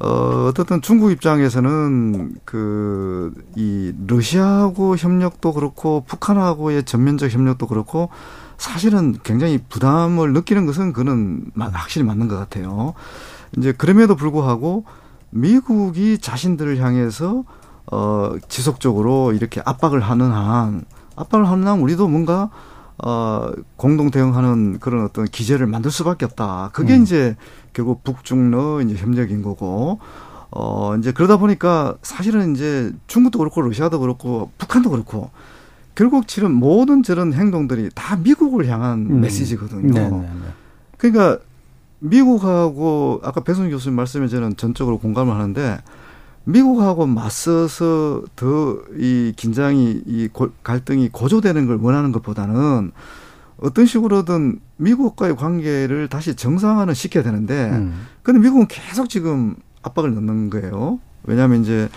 [0.01, 8.09] 어, 어떻든 중국 입장에서는 그, 이, 러시아하고 협력도 그렇고, 북한하고의 전면적 협력도 그렇고,
[8.59, 12.95] 사실은 굉장히 부담을 느끼는 것은 그는 확실히 맞는 것 같아요.
[13.57, 14.85] 이제 그럼에도 불구하고,
[15.31, 17.43] 미국이 자신들을 향해서,
[17.91, 20.85] 어, 지속적으로 이렇게 압박을 하는 한,
[21.19, 22.51] 압박을 하는 한 우리도 뭔가
[23.05, 26.71] 어, 공동 대응하는 그런 어떤 기제를 만들 수밖에 없다.
[26.73, 27.03] 그게 음.
[27.03, 27.37] 이제
[27.73, 30.01] 결국 북중러 이제 협력인 거고,
[30.51, 35.31] 어, 이제 그러다 보니까 사실은 이제 중국도 그렇고 러시아도 그렇고 북한도 그렇고
[35.95, 39.21] 결국 지금 모든 저런 행동들이 다 미국을 향한 음.
[39.21, 39.93] 메시지거든요.
[39.93, 40.17] 네네네.
[40.17, 40.49] 네, 네.
[40.97, 41.39] 그러니까
[42.01, 45.79] 미국하고 아까 배순 교수님 말씀에 저는 전적으로 공감을 하는데
[46.49, 50.29] 미국하고 맞서서 더 이 긴장이 이
[50.63, 52.91] 갈등이 고조되는 걸 원하는 것보다는
[53.61, 58.07] 어떤 식으로든 미국과의 관계를 다시 정상화는 시켜야 되는데 음.
[58.23, 60.99] 근데 미국은 계속 지금 압박을 넣는 거예요.
[61.25, 61.89] 왜냐하면 이제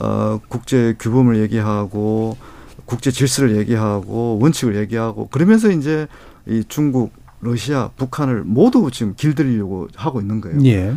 [0.00, 2.36] 어 국제 규범을 얘기하고
[2.84, 6.08] 국제 질서를 얘기하고 원칙을 얘기하고 그러면서 이제
[6.46, 10.58] 이 중국, 러시아, 북한을 모두 지금 길들이려고 하고 있는 거예요.
[10.64, 10.94] 예.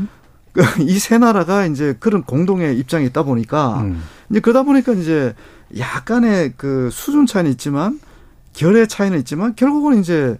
[0.79, 4.03] 이 세 나라가 이제 그런 공동의 입장이 있다 보니까 음.
[4.29, 5.33] 이제 그러다 보니까 이제
[5.77, 7.99] 약간의 그 수준 차이는 있지만
[8.53, 10.37] 결의 차이는 있지만 결국은 이제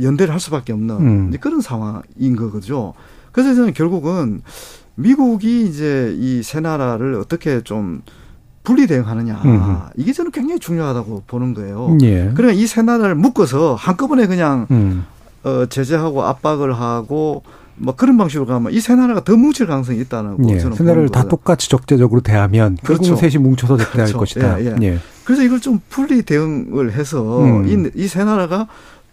[0.00, 1.32] 연대를 할 수밖에 없는 음.
[1.40, 2.94] 그런 상황인 거죠.
[3.32, 4.42] 그래서 저는 결국은
[4.94, 8.02] 미국이 이제 이 세 나라를 어떻게 좀
[8.62, 9.78] 분리 대응하느냐 음.
[9.96, 11.98] 이게 저는 굉장히 중요하다고 보는 거예요.
[12.02, 12.30] 예.
[12.34, 15.04] 그러니까 이 세 나라를 묶어서 한꺼번에 그냥 음.
[15.44, 17.42] 어, 제재하고 압박을 하고
[17.76, 20.58] 뭐 그런 방식으로 가면 이 세 나라가 더 뭉칠 가능성이 있다는 거 예.
[20.58, 23.16] 저는 세 나라를 다 똑같이 적재적으로 대하면 그렇죠.
[23.16, 24.18] 셋이 뭉쳐서 대할 그렇죠.
[24.18, 24.60] 것이다.
[24.60, 24.76] 예, 예.
[24.82, 24.98] 예.
[25.24, 27.90] 그래서 이걸 좀 분리 대응을 해서 음.
[27.94, 28.66] 이세 나라가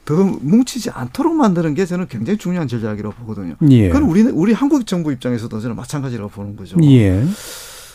[0.06, 3.56] 더 뭉치지 않도록 만드는 게 저는 굉장히 중요한 전략이라고 보거든요.
[3.70, 3.90] 예.
[3.90, 6.78] 그건 우리 우리 한국 정부 입장에서도 저는 마찬가지라고 보는 거죠.
[6.84, 7.24] 예.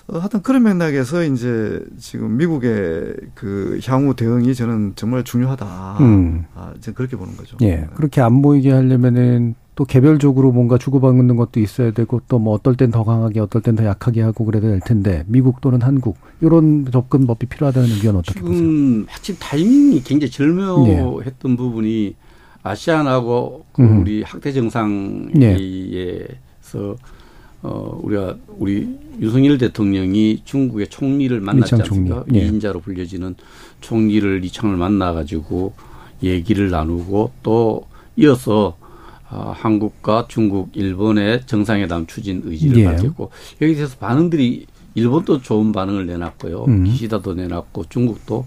[0.06, 5.96] 어, 하여튼 그런 맥락에서 이제 지금 미국의 그 향후 대응이 저는 정말 중요하다.
[6.00, 6.44] 음.
[6.54, 7.56] 아, 이제 그렇게 보는 거죠.
[7.62, 7.86] 예.
[7.94, 12.90] 그렇게 안 보이게 하려면은 또 개별적으로 뭔가 주고받는 것도 있어야 되고 또 뭐 어떨 땐
[12.92, 17.46] 더 강하게 어떨 땐 더 약하게 하고 그래야 될 텐데 미국 또는 한국 이런 접근법이
[17.46, 18.68] 필요하다는 의견 어떻게 지금 보세요?
[19.06, 21.56] 마침 타이밍이 굉장히 절묘했던 네.
[21.56, 22.14] 부분이
[22.62, 24.02] 아시안하고 그 음.
[24.02, 25.32] 우리 학대 정상회의에서
[26.74, 26.94] 네.
[27.64, 28.86] 어 우리가 우리
[29.20, 32.24] 윤석열 대통령이 중국의 총리를 만났지 않습니까?
[32.28, 32.40] 네.
[32.40, 33.36] 이인자로 불려지는
[33.80, 35.72] 총리를 이창을 만나 가지고
[36.22, 37.86] 얘기를 나누고 또
[38.16, 38.76] 이어서
[39.30, 42.84] 어, 한국과 중국, 일본의 정상회담 추진 의지를 예.
[42.84, 43.30] 밝혔고
[43.62, 46.66] 여기 대해서 반응들이 일본도 좋은 반응을 내놨고요.
[46.66, 46.84] 음.
[46.84, 48.44] 기시다도 내놨고 중국도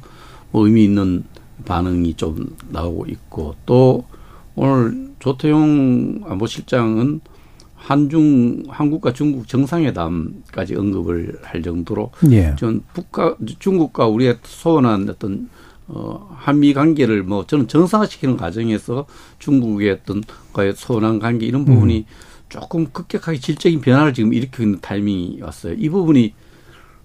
[0.51, 1.23] 뭐 의미 있는
[1.65, 4.05] 반응이 좀 나오고 있고 또
[4.55, 7.21] 오늘 조태용 안보실장은
[7.87, 12.53] 한중 한국과 중국 정상회담까지 언급을 할 정도로 예.
[12.59, 15.47] 전 북과 중국과 우리의 소원한 어떤
[15.87, 19.05] 어, 한미 관계를 뭐 저는 정상화시키는 과정에서
[19.39, 20.21] 중국의 어떤
[20.51, 22.05] 과의 소원한 관계 이런 부분이 음.
[22.49, 25.75] 조금 급격하게 질적인 변화를 지금 일으키고 있는 타이밍이 왔어요.
[25.77, 26.33] 이 부분이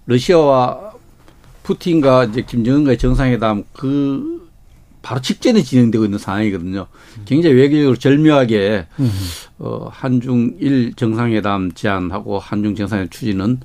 [0.05, 0.91] 러시아와
[1.63, 4.51] 푸틴과 이제 김정은과의 정상회담 그
[5.03, 6.87] 바로 직전에 진행되고 있는 상황이거든요.
[7.25, 9.11] 굉장히 외교적으로 절묘하게 음.
[9.59, 13.59] 어, 한중일 정상회담 제안하고 한중 정상회담 추진은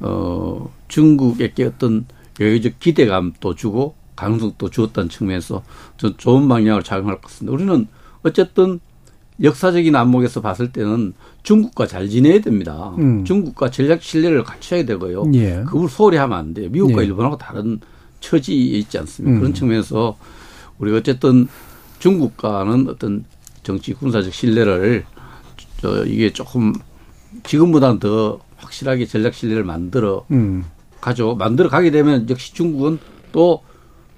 [0.00, 2.06] 어, 중국에게 어떤
[2.40, 5.62] 외교적 기대감도 주고 가능성도 주었다는 측면에서
[5.98, 7.52] 저 좋은 방향을 작용할 것 같습니다.
[7.52, 7.86] 우리는
[8.22, 8.80] 어쨌든
[9.42, 11.12] 역사적인 안목에서 봤을 때는
[11.42, 12.94] 중국과 잘 지내야 됩니다.
[12.98, 13.24] 음.
[13.24, 15.24] 중국과 전략 신뢰를 갖춰야 되고요.
[15.34, 15.64] 예.
[15.66, 16.70] 그걸 소홀히 하면 안 돼요.
[16.70, 17.06] 미국과 예.
[17.06, 17.78] 일본하고 다른
[18.20, 19.36] 처지에 있지 않습니까?
[19.36, 19.40] 음.
[19.40, 20.16] 그런 측면에서
[20.82, 21.48] 우리가 어쨌든
[21.98, 23.24] 중국과는 어떤
[23.62, 25.04] 정치 군사적 신뢰를
[25.80, 26.74] 저 이게 조금
[27.44, 30.64] 지금보다는 더 확실하게 전략 신뢰를 만들어 음.
[31.00, 31.34] 가죠.
[31.34, 32.98] 만들어 가게 되면 역시 중국은
[33.32, 33.62] 또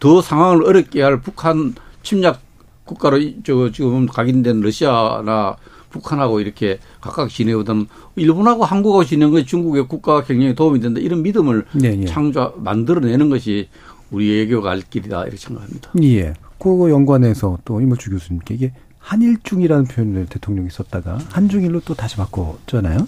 [0.05, 2.43] 더 상황을 어렵게 할 북한 침략
[2.85, 5.57] 국가로 저 지금 각인된 러시아나
[5.89, 7.87] 북한하고 이렇게 각각 지내오던
[8.17, 12.05] 일본하고 한국하고 지내는 것이 중국의 국가 경영에 도움이 된다 이런 믿음을 네, 네.
[12.05, 13.69] 창조 만들어내는 것이
[14.11, 15.93] 우리 외교 갈 길이다 이렇게 생각합니다.
[16.03, 16.35] 예.
[16.59, 23.07] 그거 연관해서 또 이물주 교수님께 이게 한일중이라는 표현을 대통령이 썼다가 한중일로 또 다시 바꿨잖아요.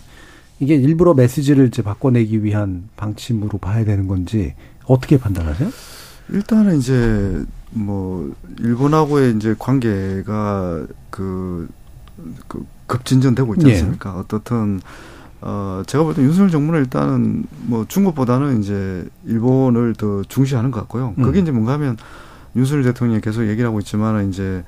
[0.60, 4.54] 이게 일부러 메시지를 이제 바꿔내기 위한 방침으로 봐야 되는 건지
[4.86, 5.70] 어떻게 판단하세요?
[6.30, 11.68] 일단은 이제 뭐 일본하고의 이제 관계가 그,
[12.48, 13.72] 그 급진전되고 있지 예.
[13.72, 14.14] 않습니까?
[14.14, 14.20] 예.
[14.20, 14.80] 어떻든
[15.42, 21.14] 어 제가 볼 때 윤석열 정부는 일단은 뭐 중국보다는 이제 일본을 더 중시하는 것 같고요.
[21.18, 21.22] 음.
[21.22, 21.96] 그게 이제 뭔가 하면
[22.56, 24.64] 윤석열 대통령이 계속 얘기를 하고 있지만은 이제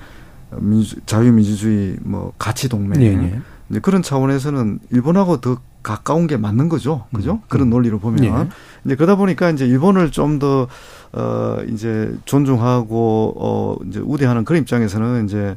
[0.59, 3.41] 민주 자유민주주의 뭐 가치 동맹 예, 예.
[3.70, 7.05] 이제 그런 차원에서는 일본하고 더 가까운 게 맞는 거죠.
[7.14, 7.34] 그죠?
[7.34, 7.41] 음.
[7.49, 8.24] 그런 논리로 보면.
[8.24, 8.49] 예.
[8.84, 10.66] 이제 그러다 보니까 이제 일본을 좀 더,
[11.12, 15.57] 어, 이제 존중하고, 어, 이제 우대하는 그런 입장에서는 이제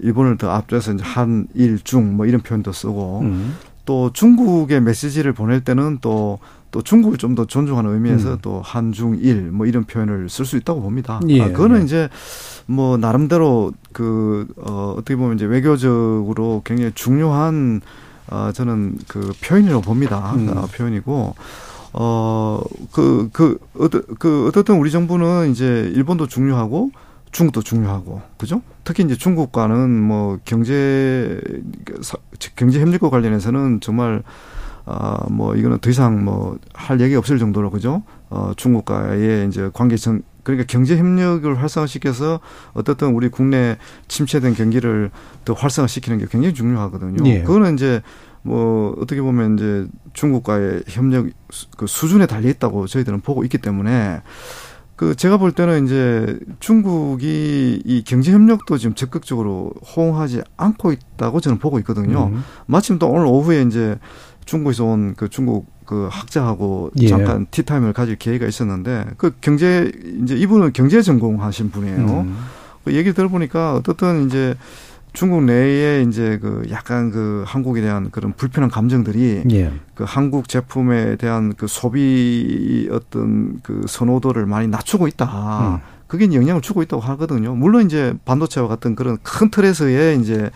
[0.00, 3.56] 일본을 더 앞서서 이제 한, 일, 중 뭐 이런 표현도 쓰고 음.
[3.84, 6.38] 또 중국의 메시지를 보낼 때는 또,
[6.72, 8.38] 또 중국을 좀 더 존중하는 의미에서 음.
[8.42, 11.20] 또 한중 일 뭐 이런 표현을 쓸 수 있다고 봅니다.
[11.28, 11.40] 예.
[11.42, 11.84] 아, 그거는 예.
[11.84, 12.08] 이제
[12.66, 17.80] 뭐 나름대로 그, 어, 어떻게 보면 이제 외교적으로 굉장히 중요한
[18.28, 20.32] 어, 저는 그 표현이라고 봅니다.
[20.34, 20.48] 음.
[20.56, 21.34] 어, 표현이고
[21.94, 26.90] 어, 그, 그, 어떠, 그, 어떻든 우리 정부는 이제 일본도 중요하고
[27.32, 28.62] 중국도 중요하고, 그죠?
[28.84, 31.40] 특히 이제 중국과는 뭐 경제,
[32.56, 34.22] 경제 협력과 관련해서는 정말,
[34.84, 38.02] 아, 뭐 이거는 더 이상 뭐 할 얘기 없을 정도로, 그죠?
[38.28, 42.40] 어, 중국과의 이제 관계 정, 그러니까 경제 협력을 활성화시켜서
[42.72, 43.78] 어떻든 우리 국내
[44.08, 45.10] 침체된 경기를
[45.44, 47.24] 더 활성화시키는 게 굉장히 중요하거든요.
[47.28, 47.42] 예.
[47.42, 48.02] 그거는 이제
[48.42, 51.28] 뭐 어떻게 보면 이제 중국과의 협력
[51.76, 54.22] 그 수준에 달려 있다고 저희들은 보고 있기 때문에
[54.96, 61.58] 그 제가 볼 때는 이제 중국이 이 경제 협력도 지금 적극적으로 호응하지 않고 있다고 저는
[61.58, 62.26] 보고 있거든요.
[62.26, 62.44] 음.
[62.66, 63.98] 마침 또 오늘 오후에 이제
[64.44, 67.08] 중국에서 온 그 중국 그 학자하고 예.
[67.08, 69.90] 잠깐 티타임을 가질 기회가 있었는데 그 경제
[70.22, 71.96] 이제 이분은 경제 전공하신 분이에요.
[71.98, 72.36] 음.
[72.84, 74.54] 그 얘기 들어보니까 어떻든 이제
[75.12, 79.72] 중국 내에 이제 그 약간 그 한국에 대한 그런 불편한 감정들이 예.
[79.94, 85.80] 그 한국 제품에 대한 그 소비 어떤 그 선호도를 많이 낮추고 있다.
[85.82, 86.02] 음.
[86.06, 87.54] 그게 영향을 주고 있다고 하거든요.
[87.54, 90.50] 물론 이제 반도체와 같은 그런 큰 틀에서의 이제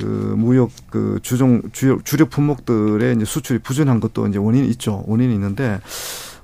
[0.00, 5.04] 그 무역 그 주종 주력, 주력 품목들의 이제 수출이 부진한 것도 이제 원인이 있죠.
[5.06, 5.80] 원인이 있는데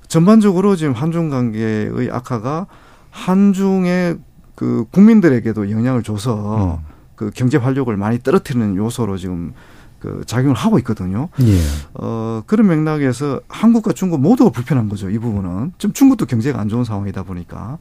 [0.07, 2.67] 전반적으로 지금 한중 관계의 악화가
[3.11, 4.19] 한중의
[4.55, 6.85] 그 국민들에게도 영향을 줘서 음.
[7.15, 9.53] 그 경제 활력을 많이 떨어뜨리는 요소로 지금
[9.99, 11.29] 그 작용을 하고 있거든요.
[11.41, 11.59] 예.
[11.95, 15.09] 어, 그런 맥락에서 한국과 중국 모두가 불편한 거죠.
[15.09, 15.73] 이 부분은.
[15.79, 17.79] 지금 중국도 경제가 안 좋은 상황이다 보니까.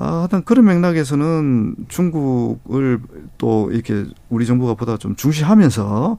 [0.00, 3.00] 아, 하여튼 그런 맥락에서는 중국을
[3.36, 6.18] 또 이렇게 우리 정부가 보다 좀 중시하면서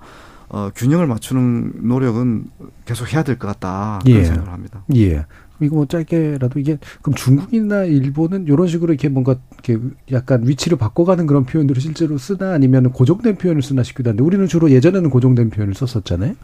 [0.49, 2.45] 어, 균형을 맞추는 노력은
[2.85, 3.99] 계속 해야 될 것 같다.
[4.03, 4.25] 그런 예.
[4.25, 4.83] 생각을 합니다.
[4.95, 5.25] 예.
[5.61, 9.77] 이거 뭐 짧게라도 이게 그럼 중국이나 일본은 이런 식으로 이렇게 뭔가 이렇게
[10.11, 14.71] 약간 위치를 바꿔가는 그런 표현들을 실제로 쓰나 아니면 고정된 표현을 쓰나 싶기도 한데 우리는 주로
[14.71, 16.35] 예전에는 고정된 표현을 썼었잖아요.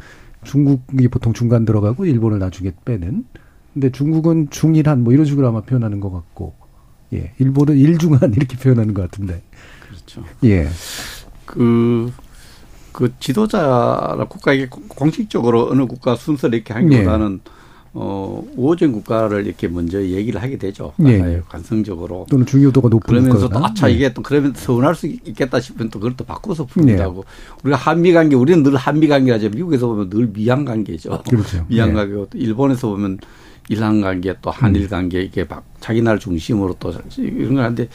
[0.43, 3.25] 중국이 보통 중간 들어가고 일본을 나중에 빼는.
[3.73, 6.53] 근데 중국은 중일한 뭐 이런 식으로 아마 표현하는 것 같고,
[7.15, 9.41] 예, 일본은 일중한 이렇게 표현하는 것 같은데,
[9.87, 10.23] 그렇죠.
[10.43, 10.67] 예,
[11.45, 12.11] 그,
[12.91, 17.41] 그 지도자나 국가에게 공식적으로 어느 국가 순서를 이렇게 하기보다는
[17.97, 20.91] 어, 우호적 국가를 이렇게 먼저 얘기를 하게 되죠.
[21.05, 21.41] 예, 예.
[21.47, 22.25] 관성적으로.
[22.29, 23.65] 또는 중요도가 높은 그러면서 또.
[23.65, 23.93] 아차 예.
[23.93, 27.23] 이게 또 그러면 서운할 수 있겠다 싶으면 또 그걸 또 바꿔서 풀기도 하고
[27.63, 29.49] 우리가 한미 관계 우리는 늘 한미 관계라죠.
[29.49, 31.23] 미국에서 보면 늘 미양 관계죠.
[31.29, 31.65] 그렇죠.
[31.69, 31.93] 미양 예.
[31.93, 33.19] 관계고 또 일본에서 보면
[33.69, 37.87] 일한 관계 또 한일 관계 이게 막 자기 나라 중심으로 또 이런 걸 하는데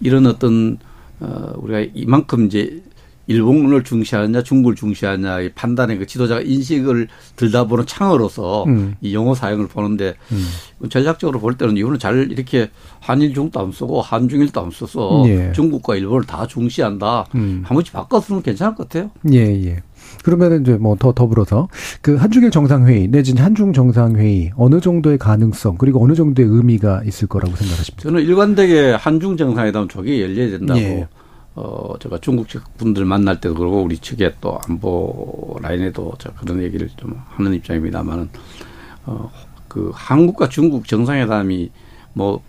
[0.00, 0.78] 이런 어떤
[1.20, 2.82] 어 우리가 이만큼 이제
[3.26, 8.94] 일본을 중시하느냐 중국을 중시하느냐 의 판단의 그 지도자가 인식을 들다 보는 창으로서 음.
[9.00, 10.88] 이 용어 사용을 보는데 음.
[10.88, 12.70] 전략적으로 볼 때는 이거는 잘 이렇게
[13.00, 15.52] 한일 중도 안 쓰고 한중일도 안 써서 예.
[15.52, 17.26] 중국과 일본을 다 중시한다.
[17.34, 17.62] 음.
[17.64, 19.10] 한 번씩 바꿔서는 괜찮을 것 같아요.
[19.32, 19.82] 예, 예.
[20.24, 21.68] 그러면은 이제 뭐 더 더불어서
[22.00, 27.56] 그 한중일 정상회의 내지는 한중 정상회의 어느 정도의 가능성 그리고 어느 정도의 의미가 있을 거라고
[27.56, 28.02] 생각하십니까?
[28.02, 30.80] 저는 일관되게 한중 정상회담 쪽이 열려야 된다고.
[30.80, 31.08] 예.
[31.54, 36.62] 어, 제가 중국 측 분들 만날 때도 그러고 우리 측에 또 안보 라인에도 제가 그런
[36.62, 38.30] 얘기를 좀 하는 입장입니다만은
[39.04, 39.30] 어,
[39.68, 41.70] 그 한국과 중국 정상회담이
[42.14, 42.42] 뭐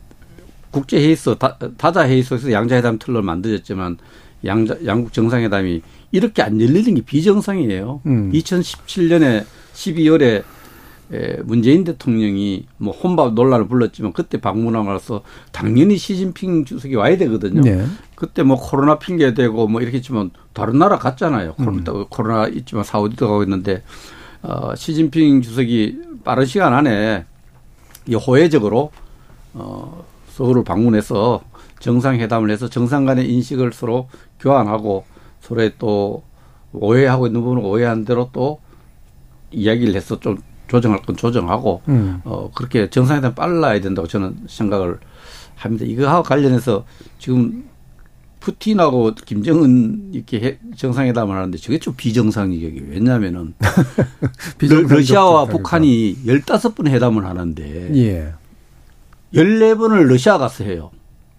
[0.72, 3.98] 국제 회의소, 다, 다자 회의소에서 양자회담 틀로 만들어졌지만
[4.46, 5.82] 양자, 양국 정상회담이
[6.12, 8.02] 이렇게 안 열리는 게 비정상이에요.
[8.06, 8.32] 음.
[8.32, 10.44] 2017년에 12월에
[11.14, 17.62] 에, 문재인 대통령이 뭐 혼밥 논란을 불렀지만 그때 방문하고 나서 당연히 시진핑 주석이 와야 되거든요.
[17.62, 17.86] 네.
[18.16, 21.56] 그때 뭐 코로나 핑계 대고 뭐 이렇게 했지만 다른 나라 갔잖아요.
[21.60, 21.84] 음.
[21.84, 23.84] 코로나, 코로나 있지만 사우디도 가고 있는데
[24.42, 27.26] 어, 시진핑 주석이 빠른 시간 안에
[28.08, 28.92] 이 호혜적으로
[29.54, 31.44] 어, 서울을 방문해서
[31.80, 34.10] 정상회담을 해서 정상 간의 인식을 서로
[34.40, 35.06] 교환하고
[35.42, 36.24] 서로의 또
[36.72, 38.60] 오해하고 있는 부분을 오해한 대로 또
[39.52, 40.38] 이야기를 해서 좀
[40.74, 42.20] 조정할 건 조정하고 음.
[42.26, 44.98] 어 그렇게 정상회담 빨라야 된다고 저는 생각을
[45.56, 45.86] 합니다.
[45.88, 46.84] 이거하고 관련해서
[47.20, 47.66] 지금
[48.40, 52.82] 푸틴하고 김정은 이렇게 해- 정상회담을 하는데 저게 좀 비정상적이에요.
[52.90, 53.54] 왜냐하면은
[54.58, 55.46] 비정상적 러시아와.
[55.46, 58.34] 북한이 15번 회담을 하는데 예.
[59.36, 60.90] 14번을 러시아 가서 해요.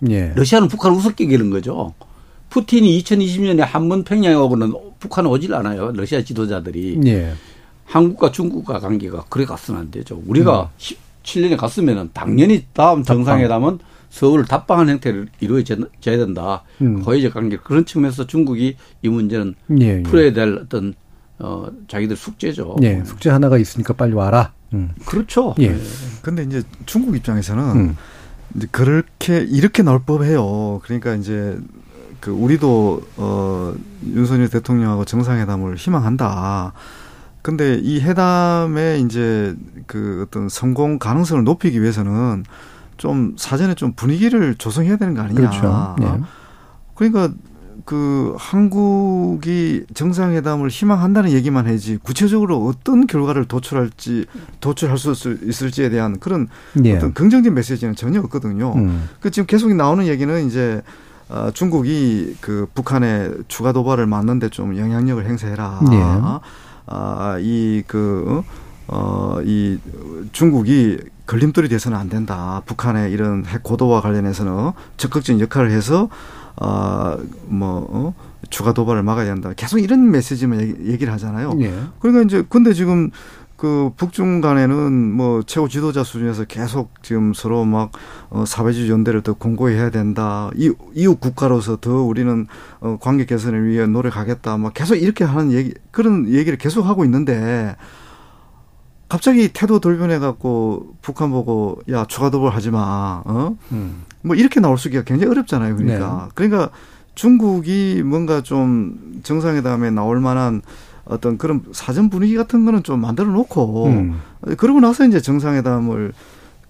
[0.08, 0.32] 예.
[0.36, 1.92] 러시아는 북한을 우습게 기는 거죠.
[2.50, 5.90] 푸틴이 2020년에 한 번 평양에 오고는 북한 오질 않아요.
[5.92, 7.00] 러시아 지도자들이.
[7.06, 7.32] 예.
[7.84, 10.22] 한국과 중국과 관계가 그래 갔으면 안 되죠.
[10.26, 10.96] 우리가 음.
[11.24, 13.78] 17년에 갔으면은 당연히 다음 정상회담은
[14.10, 16.62] 서울을 답방한 형태를 이루어져야 된다.
[16.80, 17.02] 음.
[17.02, 20.02] 고해적 관계 그런 측면에서 중국이 이 문제는 예, 예.
[20.04, 20.94] 풀어야 될 어떤
[21.40, 22.76] 어 자기들 숙제죠.
[22.82, 23.02] 예.
[23.04, 24.52] 숙제 하나가 있으니까 빨리 와라.
[24.72, 24.90] 음.
[25.04, 25.56] 그렇죠.
[25.58, 25.76] 예.
[26.22, 27.96] 근데 이제 중국 입장에서는 음.
[28.54, 30.80] 이제 그렇게 이렇게 나올 법해요.
[30.84, 31.58] 그러니까 이제
[32.20, 33.74] 그 우리도 어
[34.06, 36.72] 윤석열 대통령하고 정상회담을 희망한다.
[37.44, 39.54] 근데 이 회담의 이제
[39.86, 42.42] 그 어떤 성공 가능성을 높이기 위해서는
[42.96, 45.50] 좀 사전에 좀 분위기를 조성해야 되는 거 아니냐.
[45.50, 45.94] 그렇죠.
[46.00, 46.22] 예.
[46.94, 47.34] 그러니까
[47.84, 54.24] 그 한국이 정상회담을 희망한다는 얘기만 해지 구체적으로 어떤 결과를 도출할지
[54.60, 56.48] 도출할 수 있을지에 대한 그런
[56.82, 56.96] 예.
[56.96, 58.72] 어떤 긍정적인 메시지는 전혀 없거든요.
[58.74, 59.10] 음.
[59.20, 60.80] 그 지금 계속 나오는 얘기는 이제
[61.28, 65.80] 어, 중국이 그 북한의 추가 도발을 막는데 좀 영향력을 행사해라.
[65.92, 66.40] 예.
[66.86, 68.42] 아, 이 그,
[68.88, 69.78] 어, 이
[70.32, 72.62] 중국이 걸림돌이 돼서는 안 된다.
[72.66, 76.08] 북한의 이런 핵 고도와 관련해서는 적극적인 역할을 해서
[76.56, 77.16] 아
[77.46, 78.14] 뭐 어?
[78.50, 79.52] 추가 도발을 막아야 한다.
[79.56, 81.56] 계속 이런 메시지만 얘기, 를 하잖아요.
[81.60, 81.74] 예.
[81.98, 83.10] 그러니까 이제 근데 지금
[83.56, 87.92] 그 북중 간에는 뭐 최고 지도자 수준에서 계속 지금 서로 막
[88.30, 90.50] 어, 사회주의 연대를 더 공고히 해야 된다.
[90.56, 92.46] 이, 이웃 국가로서 더 우리는
[92.80, 94.58] 어, 관계 개선을 위해 노력하겠다.
[94.58, 97.76] 막 계속 이렇게 하는 얘기 그런 얘기를 계속 하고 있는데
[99.08, 103.22] 갑자기 태도 돌변해 갖고 북한 보고 야 추가 도발 하지 마.
[103.24, 103.56] 어?
[103.70, 104.04] 음.
[104.22, 105.76] 뭐 이렇게 나올 수가 굉장히 어렵잖아요.
[105.76, 106.24] 그러니까.
[106.24, 106.30] 네.
[106.34, 106.70] 그러니까
[107.14, 110.62] 중국이 뭔가 좀 정상회담에 나올 만한
[111.04, 114.20] 어떤 그런 사전 분위기 같은 거는 좀 만들어 놓고 음.
[114.56, 116.12] 그러고 나서 이제 정상회담을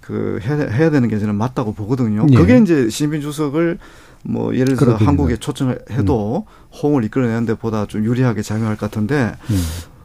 [0.01, 2.26] 그 해야, 해야 되는 게 저는 맞다고 보거든요.
[2.30, 2.37] 예.
[2.37, 3.78] 그게 이제 시진핑 주석을
[4.22, 6.76] 뭐 예를 들어 서 한국에 초청해도 음.
[6.76, 9.57] 호응을 이끌어내는 데 보다 좀 유리하게 작용할 것 같은데 음.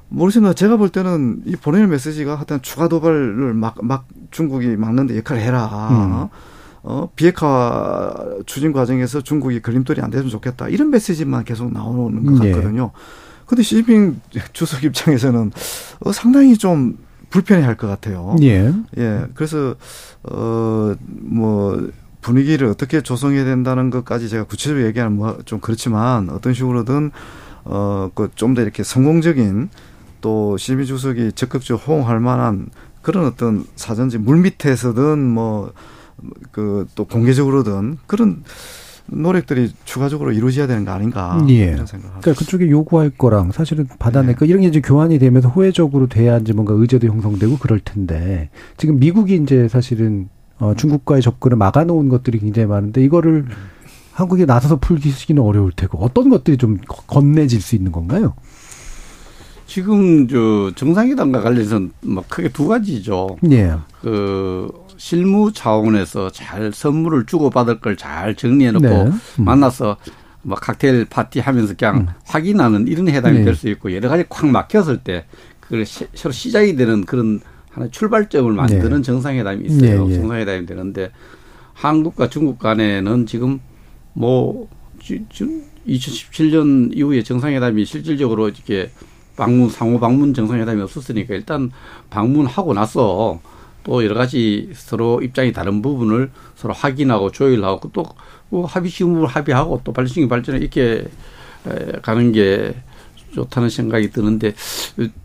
[0.10, 0.54] 모르겠습니다.
[0.54, 5.90] 제가 볼 때는 이 보내는 메시지가 하여튼 추가 도발을 막, 막 중국이 막는데 역할을 해라.
[5.92, 6.30] 음.
[6.82, 8.14] 어, 비핵화
[8.46, 10.70] 추진 과정에서 중국이 걸림돌이 안 됐으면 좋겠다.
[10.70, 12.52] 이런 메시지만 계속 나오는 것 예.
[12.52, 12.92] 같거든요.
[12.94, 13.29] 예.
[13.50, 14.22] 근데 시진핑
[14.54, 15.52] 주석 입장에서는
[16.02, 16.98] 어, 상당히 좀
[17.32, 18.36] 불편해 할 것 같아요.
[18.42, 18.72] 예.
[18.98, 19.26] 예.
[19.34, 19.76] 그래서,
[20.24, 21.90] 어, 뭐,
[22.22, 27.12] 분위기를 어떻게 조성해야 된다는 것까지 제가 구체적으로 얘기하면 뭐좀 그렇지만 어떤 식으로든
[27.66, 29.70] 어, 그 좀 더 이렇게 성공적인
[30.22, 32.68] 또 시민 주석이 적극적으로 호응할 만한
[33.02, 35.74] 그런 어떤 사전지 물 밑에서든 뭐
[36.52, 38.44] 그 또 공개적으로든 그런
[39.12, 41.72] 노력들이 추가적으로 이루어져야 되는 거 아닌가 예.
[41.72, 44.36] 이런 생각을 그러니까 그쪽에 요구할 거랑 사실은 받아낼 네.
[44.36, 49.00] 거 이런 게 이제 교환이 되면서 호혜적으로 돼야 이제 뭔가 의제도 형성되고 그럴 텐데 지금
[49.00, 50.30] 미국이 이제 사실은
[50.60, 53.70] 어 중국과의 접근을 막아놓은 것들이 굉장히 많은데 이거를 음.
[54.12, 58.34] 한국이 나서서 풀기는 어려울 테고 어떤 것들이 좀 건네질 수 있는 건가요?
[59.66, 63.38] 지금 저 정상회담과 관련해서 뭐 크게 두 가지죠.
[63.52, 63.76] 예.
[64.02, 64.68] 그
[65.00, 69.04] 실무 차원에서 잘 선물을 주고 받을 걸 잘 정리해 놓고 네.
[69.06, 69.46] 음.
[69.46, 69.98] 만나서
[70.42, 72.08] 뭐 칵테일 파티 하면서 그냥 음.
[72.26, 73.46] 확인하는 이런 회담이 네.
[73.46, 75.26] 될수 있고 여러 가지 콱 막혔을 때
[75.60, 77.40] 그걸 서로 시작이 되는 그런
[77.72, 79.02] 하나의 출발점을 만드는 네.
[79.02, 80.06] 정상회담이 있어요.
[80.08, 80.18] 네, 예.
[80.18, 81.12] 정상회담이 되는데
[81.74, 83.60] 한국과 중국 간에는 지금
[84.14, 84.68] 뭐
[85.88, 88.92] 2017년 이후에 정상회담이 실질적으로 이렇게
[89.38, 91.72] 방문 상호 방문 정상회담이 없었으니까 일단
[92.10, 93.40] 방문하고 나서
[93.84, 98.06] 또 여러 가지 서로 입장이 다른 부분을 서로 확인하고 조율하고 또
[98.50, 101.06] 뭐 합의 시험을 합의하고 또 발전이 발전에 이렇게
[102.02, 102.74] 가는 게
[103.34, 104.54] 좋다는 생각이 드는데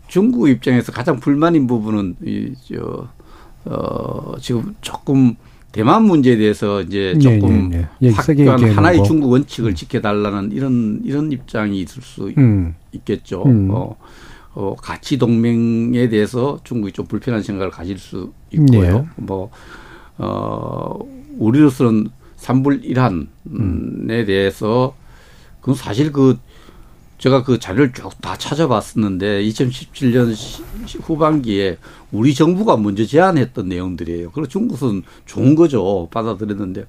[0.07, 3.07] 중국 입장에서 가장 불만인 부분은 이저
[3.65, 5.35] 어, 지금 조금
[5.71, 8.11] 대만 문제에 대해서 이제 네, 조금 네, 네, 네.
[8.11, 9.03] 확고한 하나의 거.
[9.03, 9.75] 중국 원칙을 음.
[9.75, 12.75] 지켜달라는 이런 이런 입장이 있을 수 음.
[12.91, 13.43] 있겠죠.
[13.43, 13.69] 음.
[13.71, 13.97] 어,
[14.55, 18.99] 어, 가치 동맹에 대해서 중국이 좀 불편한 생각을 가질 수 있고요.
[18.99, 19.05] 네.
[19.17, 19.51] 뭐
[20.17, 20.97] 어,
[21.37, 24.07] 우리로서는 삼불 일한에 음.
[24.07, 24.95] 대해서
[25.59, 26.37] 그건 사실 그
[27.17, 30.33] 제가 그 자료를 쭉 다 찾아봤었는데 2017년
[31.01, 31.77] 후반기에
[32.11, 34.31] 우리 정부가 먼저 제안했던 내용들이에요.
[34.31, 36.07] 그리고 중국은 좋은 거죠.
[36.11, 36.85] 받아들였는데.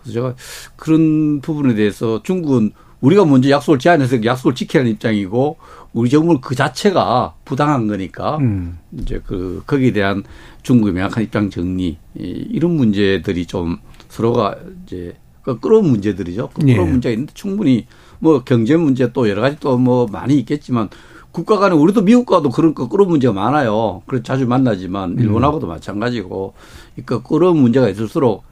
[0.00, 0.34] 그래서 제가
[0.76, 5.56] 그런 부분에 대해서 중국은 우리가 먼저 약속을 제안해서 약속을 지키라는 입장이고
[5.92, 8.78] 우리 정부는 그 자체가 부당한 거니까 음.
[8.92, 10.24] 이제 그 거기에 대한
[10.62, 13.78] 중국의 명확한 입장 정리 이런 문제들이 좀
[14.08, 16.50] 서로가 이제 그 끌어온 문제들이죠.
[16.52, 16.90] 그 끌어온 예.
[16.90, 17.86] 문제가 있는데 충분히
[18.18, 20.88] 뭐 경제 문제 또 여러 가지 또 뭐 많이 있겠지만
[21.30, 24.02] 국가 간에 우리도 미국과도 그런 거 끌어 문제가 많아요.
[24.06, 25.18] 그래서 자주 만나지만 음.
[25.20, 25.68] 일본하고도 음.
[25.68, 26.54] 마찬가지고
[26.96, 28.42] 그러니까 끌어 문제가 있을수록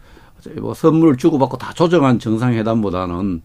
[0.61, 3.43] 뭐 선물을 주고받고 다 조정한 정상회담보다는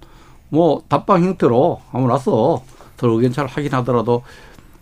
[0.52, 2.64] 뭐 답방 형태로 한번 와서
[2.98, 4.22] 서로 의견 잘 확인하더라도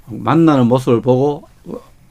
[0.07, 1.47] 만나는 모습을 보고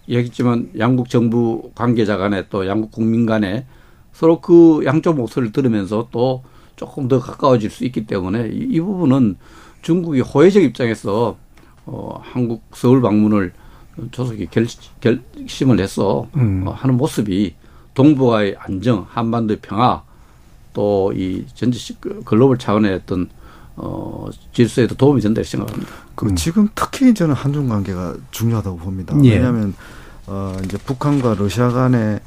[0.08, 3.66] 얘기했지만 양국 정부 관계자 간에 또 양국 국민 간에
[4.12, 6.44] 서로 그 양쪽 목소리를 들으면서 또
[6.76, 9.36] 조금 더 가까워질 수 있기 때문에 이, 이 부분은
[9.82, 11.36] 중국이 호혜적 입장에서
[11.84, 13.52] 어, 한국 서울 방문을
[14.12, 14.68] 조속히 결,
[15.00, 16.64] 결심을 해서 음.
[16.66, 17.54] 어, 하는 모습이
[17.94, 20.02] 동북아의 안정, 한반도의 평화,
[20.72, 21.94] 또 이 전체
[22.24, 23.28] 글로벌 차원의 어떤
[23.80, 25.92] 어, 질서에도 도움이 된다 생각합니다.
[26.16, 26.36] 그 음.
[26.36, 29.16] 지금 특히 저는 한중 관계가 중요하다고 봅니다.
[29.22, 29.36] 예.
[29.36, 29.72] 왜냐하면
[30.26, 32.20] 어, 이제 북한과 러시아 간의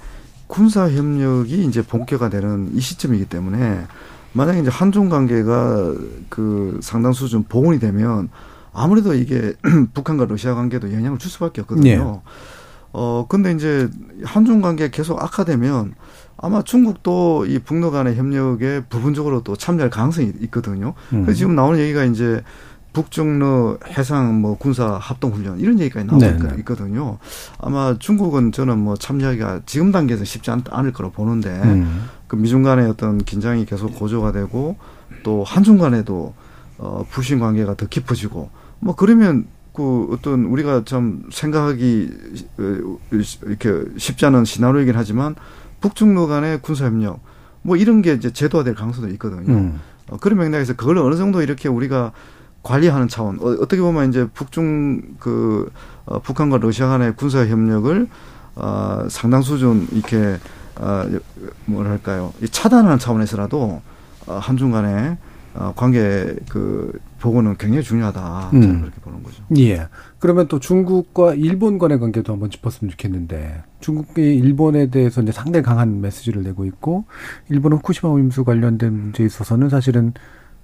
[0.47, 3.85] 군사 협력이 이제 본격화되는 이 시점이기 때문에
[4.33, 5.93] 만약에 이제 한중 관계가
[6.29, 8.29] 그 상당 수준 복원이 되면
[8.73, 9.53] 아무래도 이게
[9.93, 11.83] 북한과 러시아 관계도 영향을 줄 수밖에 없거든요.
[11.83, 12.21] 네.
[12.93, 13.89] 어 근데 이제
[14.23, 15.95] 한중 관계 계속 악화되면
[16.41, 20.93] 아마 중국도 이 북러 간의 협력에 부분적으로 또 참여할 가능성이 있거든요.
[21.13, 21.23] 음.
[21.23, 22.43] 그래서 지금 나오는 얘기가 이제
[22.93, 26.55] 북중러 해상 뭐 군사 합동 훈련 이런 얘기까지 나오고 네, 네.
[26.59, 27.19] 있거든요.
[27.59, 32.09] 아마 중국은 저는 뭐 참여하기가 지금 단계에서 쉽지 않, 을 거로 보는데 음.
[32.27, 34.75] 그 미중 간의 어떤 긴장이 계속 고조가 되고
[35.23, 36.33] 또 한중 간에도
[36.77, 42.09] 어 불신 관계가 더 깊어지고 뭐 그러면 그 어떤 우리가 참 생각하기
[42.57, 42.97] 어,
[43.45, 45.35] 이렇게 쉽지 않은 시나리오이긴 하지만
[45.81, 47.19] 북중로 간의 군사 협력
[47.61, 49.53] 뭐 이런 게 이제 제도화될 가능성도 있거든요.
[49.53, 49.79] 음.
[50.09, 52.11] 어, 그런 맥락에서 그걸 어느 정도 이렇게 우리가
[52.63, 55.71] 관리하는 차원 어, 어떻게 보면 이제 북중 그
[56.05, 58.07] 어, 북한과 러시아 간의 군사 협력을
[58.55, 60.37] 어, 상당 수준 이렇게
[60.79, 61.05] 어,
[61.65, 63.81] 뭐랄까요 차단하는 차원에서라도
[64.27, 65.17] 어, 한중 간의
[65.53, 68.49] 어, 관계 그 보고는 굉장히 중요하다.
[68.51, 68.81] 저는 음.
[68.81, 69.43] 그렇게 보는 거죠.
[69.57, 69.87] 예.
[70.19, 76.01] 그러면 또 중국과 일본 간의 관계도 한번 짚었으면 좋겠는데 중국이 일본에 대해서 이제 상당히 강한
[76.01, 77.05] 메시지를 내고 있고
[77.49, 80.13] 일본은 후쿠시마 오염수 관련된 문제에 있어서는 사실은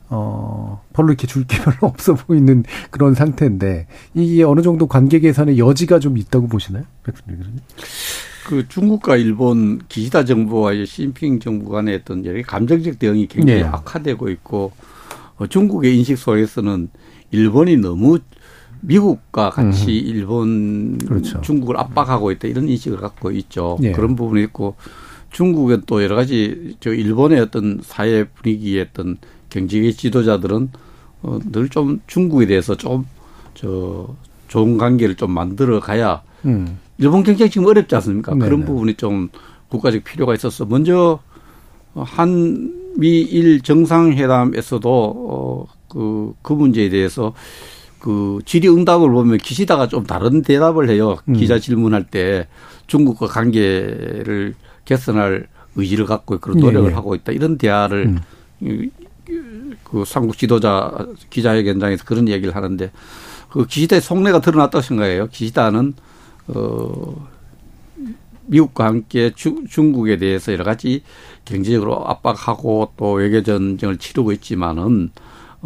[0.09, 5.59] 어, 별로 이렇게 줄 게 별로 없어 보이는 그런 상태인데, 이게 어느 정도 관계 개선의
[5.59, 6.85] 여지가 좀 있다고 보시나요?
[7.03, 7.59] 백순대 교수님?
[8.47, 13.67] 그 중국과 일본 기시다 정부와 시진핑 정부 간의 어떤 여러 감정적 대응이 굉장히 네.
[13.67, 14.71] 악화되고 있고,
[15.35, 16.89] 어, 중국의 인식 속에서는
[17.31, 18.19] 일본이 너무
[18.81, 20.07] 미국과 같이 음.
[20.07, 21.41] 일본, 그렇죠.
[21.41, 23.77] 중국을 압박하고 있다 이런 인식을 갖고 있죠.
[23.79, 23.91] 네.
[23.91, 24.75] 그런 부분이 있고,
[25.31, 29.17] 중국은 또 여러 가지 저 일본의 어떤 사회 분위기의 어떤
[29.49, 30.69] 경제계 지도자들은
[31.23, 33.05] 어, 늘 좀 중국에 대해서 좀
[33.53, 34.07] 저
[34.49, 36.77] 좋은 관계를 좀 만들어 가야 음.
[36.99, 38.33] 일본 경쟁 지금 어렵지 않습니까?
[38.33, 38.45] 네네.
[38.45, 39.29] 그런 부분이 좀
[39.69, 41.19] 국가적 필요가 있어서 먼저
[41.95, 47.33] 한미일 정상회담에서도 어, 그, 그 문제에 대해서
[47.99, 51.17] 그 질의응답을 보면 기시다가 좀 다른 대답을 해요.
[51.27, 51.33] 음.
[51.33, 52.47] 기자 질문할 때
[52.87, 56.95] 중국과 관계를 개선할 의지를 갖고 그런 노력을 예, 예.
[56.95, 57.31] 하고 있다.
[57.31, 58.17] 이런 대화를
[58.61, 58.91] 음.
[59.83, 60.91] 그 삼국 지도자
[61.29, 62.91] 기자회견장에서 그런 얘기를 하는데
[63.49, 65.27] 그 기시다의 속내가 드러났다고 생각해요.
[65.27, 65.93] 기시다는
[66.47, 67.27] 어
[68.47, 71.03] 미국과 함께 주, 중국에 대해서 여러 가지
[71.45, 75.11] 경제적으로 압박하고 또 외교 전쟁을 치르고 있지만은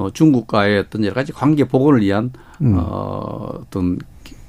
[0.01, 2.31] 어 중국과의 어떤 여러 가지 관계 복원을 위한
[2.61, 2.75] 음.
[2.77, 3.99] 어 어떤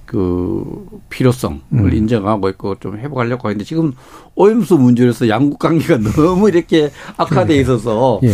[0.07, 1.93] 그 필요성을 음.
[1.93, 3.93] 인정하고 있고 좀 회복하려고 하는데 지금
[4.35, 8.33] 오염수 문제에서 양국 관계가 너무 이렇게 악화돼 있어서 예.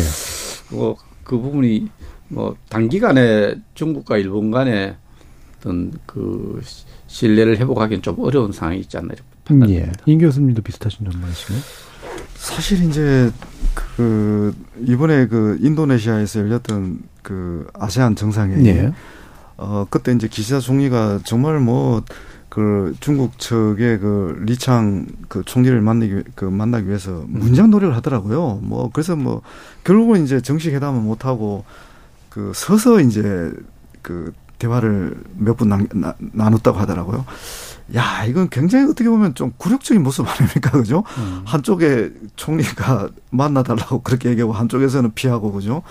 [0.74, 0.96] 뭐
[1.28, 1.88] 그 부분이
[2.28, 4.96] 뭐 단기간에 중국과 일본 간의
[5.58, 6.60] 어떤 그
[7.06, 9.14] 신뢰를 회복하기는 좀 어려운 상황이 있지 않나
[9.44, 9.86] 판단합니다.
[9.86, 9.92] 예.
[10.06, 11.62] 임 교수님도 비슷하신 전망이시네요.
[12.38, 13.30] 사실 이제
[13.74, 18.92] 그 이번에 그 인도네시아에서 열렸던 그 아세안 정상회의 예.
[19.56, 22.02] 어 그때 이제 기시다 총리가 정말 뭐
[22.48, 28.60] 그 중국 측의 그 리창 그 총리를 만나기 그 만나기 위해서 문장 노력을 하더라고요.
[28.62, 29.42] 뭐 그래서 뭐
[29.84, 31.64] 결국은 이제 정식 회담은 못 하고
[32.30, 33.52] 그 서서 이제
[34.02, 35.68] 그 대화를 몇 분
[36.32, 37.24] 나눴다고 하더라고요.
[37.94, 40.70] 야, 이건 굉장히 어떻게 보면 좀 굴욕적인 모습 아닙니까?
[40.70, 41.04] 그죠?
[41.18, 41.42] 음.
[41.44, 45.82] 한쪽에 총리가 만나달라고 그렇게 얘기하고 한쪽에서는 피하고, 그죠?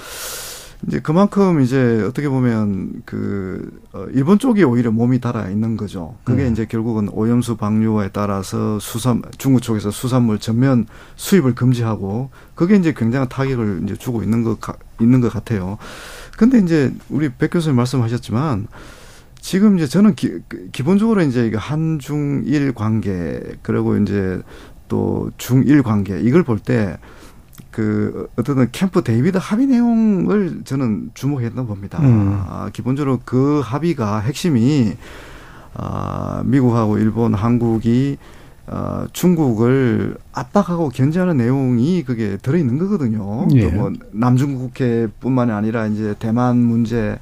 [0.85, 6.15] 이제 그만큼 이제 어떻게 보면 그 어, 일본 쪽이 오히려 몸이 달아 있는 거죠.
[6.23, 6.51] 그게 음.
[6.51, 10.85] 이제 결국은 오염수 방류에 따라서 수산 중국 쪽에서 수산물 전면
[11.15, 14.59] 수입을 금지하고 그게 이제 굉장한 타격을 이제 주고 있는 것
[15.01, 15.79] 있는 것 같아요.
[16.37, 18.67] 근데 이제 우리 백 교수님 말씀하셨지만
[19.47, 20.39] 지금 이제 저는 기,
[20.73, 24.41] 기본적으로 이제 한중일 관계 그리고 이제
[24.89, 26.97] 또 중일 관계 이걸 볼 때
[27.77, 31.99] 그 어떤 캠프 데이비드 합의 내용을 저는 주목했던 봅니다.
[32.01, 32.43] 음.
[32.47, 34.93] 아, 기본적으로 그 합의가 핵심이
[35.75, 38.17] 아, 미국하고 일본, 한국이
[38.65, 43.47] 어, 중국을 압박하고 견제하는 내용이 그게 들어있는 거거든요.
[43.53, 43.67] 예.
[43.67, 47.19] 뭐 남중국 국회뿐만이 아니라 이제 대만 문제,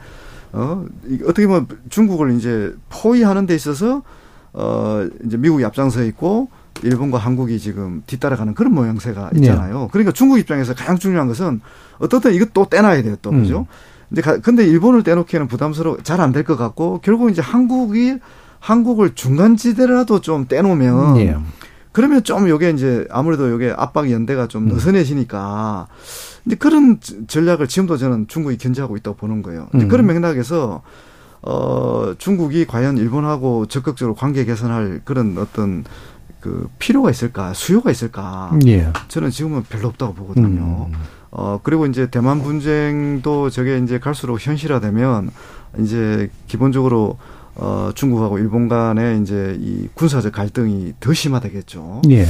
[0.55, 0.85] 어,
[1.25, 4.03] 어떻게 보면 중국을 이제 포위하는 데 있어서
[4.53, 6.49] 어, 이제 미국이 앞장서 있고
[6.83, 9.39] 일본과 한국이 지금 뒤따라가는 그런 모양새가 네.
[9.39, 9.81] 있잖아요.
[9.81, 9.87] 네.
[9.91, 11.61] 그러니까 중국 입장에서 가장 중요한 것은
[12.21, 13.31] 때 이것 또 떼놔야 돼요, 또.
[13.31, 13.59] 그죠?
[13.59, 13.65] 음.
[14.11, 18.17] 이제 근데 일본을 떼놓기에는 부담스러워 잘 안 될 것 같고 결국 이제 한국이
[18.59, 21.35] 한국을 중간지대라도 좀 떼놓으면 네.
[21.91, 24.73] 그러면 좀 요게 이제 아무래도 요게 압박 연대가 좀 음.
[24.73, 25.87] 느슨해지니까
[26.45, 29.67] 이제 그런 전략을 지금도 저는 중국이 견제하고 있다고 보는 거예요.
[29.75, 29.87] 음.
[29.87, 30.81] 그런 맥락에서
[31.41, 35.83] 어 중국이 과연 일본하고 적극적으로 관계 개선할 그런 어떤
[36.39, 38.91] 그 필요가 있을까 수요가 있을까 예.
[39.07, 40.89] 저는 지금은 별로 없다고 보거든요.
[40.91, 40.93] 음.
[41.31, 45.31] 어 그리고 이제 대만 분쟁도 저게 이제 갈수록 현실화되면
[45.79, 47.17] 이제 기본적으로
[47.55, 52.01] 어 중국하고 일본 간의 이제 이 군사적 갈등이 더 심화되겠죠.
[52.09, 52.25] 예.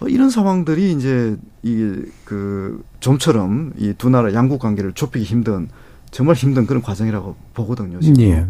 [0.00, 5.68] 어, 이런 상황들이 이제 이 그 좀처럼 이 두 나라 양국 관계를 좁히기 힘든
[6.10, 8.00] 정말 힘든 그런 과정이라고 보거든요.
[8.00, 8.20] 지금.
[8.20, 8.30] 예.
[8.32, 8.46] 예.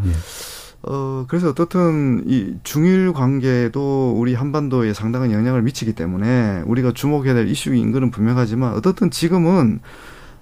[0.82, 7.48] 어, 그래서 어떻든 이 중일 관계도 우리 한반도에 상당한 영향을 미치기 때문에 우리가 주목해야 될
[7.48, 9.80] 이슈인 것은 분명하지만 어떻든 지금은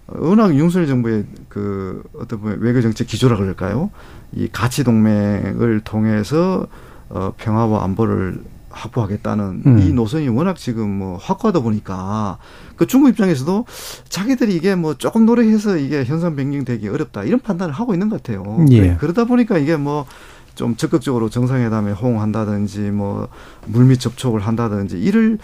[0.07, 3.91] 워낙 윤석열 정부의 그 어떤 외교 정책 기조라 그럴까요?
[4.33, 6.67] 이 가치 동맹을 통해서
[7.09, 8.41] 어 평화와 안보를
[8.71, 9.79] 확보하겠다는 음.
[9.79, 12.39] 이 노선이 워낙 지금 뭐 확고하다 보니까
[12.77, 13.67] 그 중국 입장에서도
[14.09, 18.65] 자기들이 이게 뭐 조금 노력해서 이게 현상 변경되기 어렵다 이런 판단을 하고 있는 것 같아요.
[18.73, 18.97] 예.
[18.97, 20.07] 그러다 보니까 이게 뭐
[20.55, 23.29] 좀 적극적으로 정상회담에 호응한다든지 뭐
[23.67, 25.39] 물밑 접촉을 한다든지 이를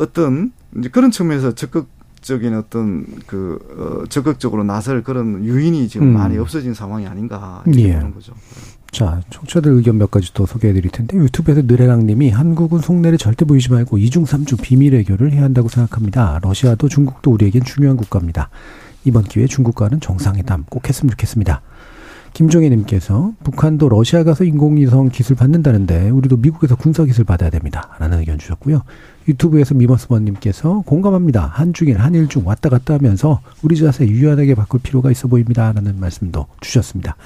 [0.00, 1.88] 어떤 이제 그런 측면에서 적극
[2.26, 6.14] 적인 어떤 그 어, 적극적으로 나설 그런 유인이 지금 음.
[6.14, 7.94] 많이 없어진 상황이 아닌가 이렇게 예.
[7.94, 8.32] 보는 거죠.
[8.90, 13.44] 자, 청취자들 의견 몇 가지 더 소개해 드릴 텐데 유튜브에서 느레랑 님이 한국은 속내를 절대
[13.44, 16.40] 보이지 말고 이중삼중 비밀 외교를 해야 한다고 생각합니다.
[16.42, 18.50] 러시아도 중국도 우리에겐 중요한 국가입니다.
[19.04, 21.62] 이번 기회에 중국과는 정상회담 꼭 했으면 좋겠습니다.
[22.36, 27.96] 김종혜님께서 북한도 러시아 가서 인공위성 기술 받는다는데 우리도 미국에서 군사 기술 받아야 됩니다.
[27.98, 28.82] 라는 의견 주셨고요.
[29.26, 31.46] 유튜브에서 미머스번님께서 공감합니다.
[31.46, 35.72] 한중일, 한일중 왔다 갔다 하면서 우리 자세 유연하게 바꿀 필요가 있어 보입니다.
[35.72, 37.16] 라는 말씀도 주셨습니다.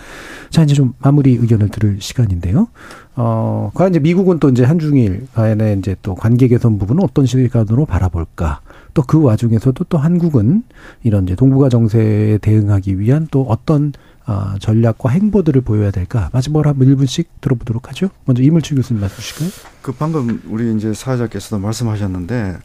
[0.49, 2.69] 자, 이제 좀 마무리 의견을 들을 시간인데요.
[3.17, 7.85] 어, 과연 이제 미국은 또 이제 한중일 간의 이제 또 관계 개선 부분은 어떤 시간으로
[7.85, 8.61] 바라볼까?
[8.95, 10.63] 또 그 와중에서도 또 한국은
[11.03, 13.93] 이런 이제 동북아 정세에 대응하기 위한 또 어떤
[14.31, 16.31] 어, 전략과 행보들을 보여야 될까?
[16.33, 18.11] 마지막으로 한 1분씩 들어보도록 하죠.
[18.27, 19.51] 먼저 이물주 교수님 말씀 주실까요?
[19.83, 22.59] 그 방금 우리 이제 사회자께서도 말씀하셨는데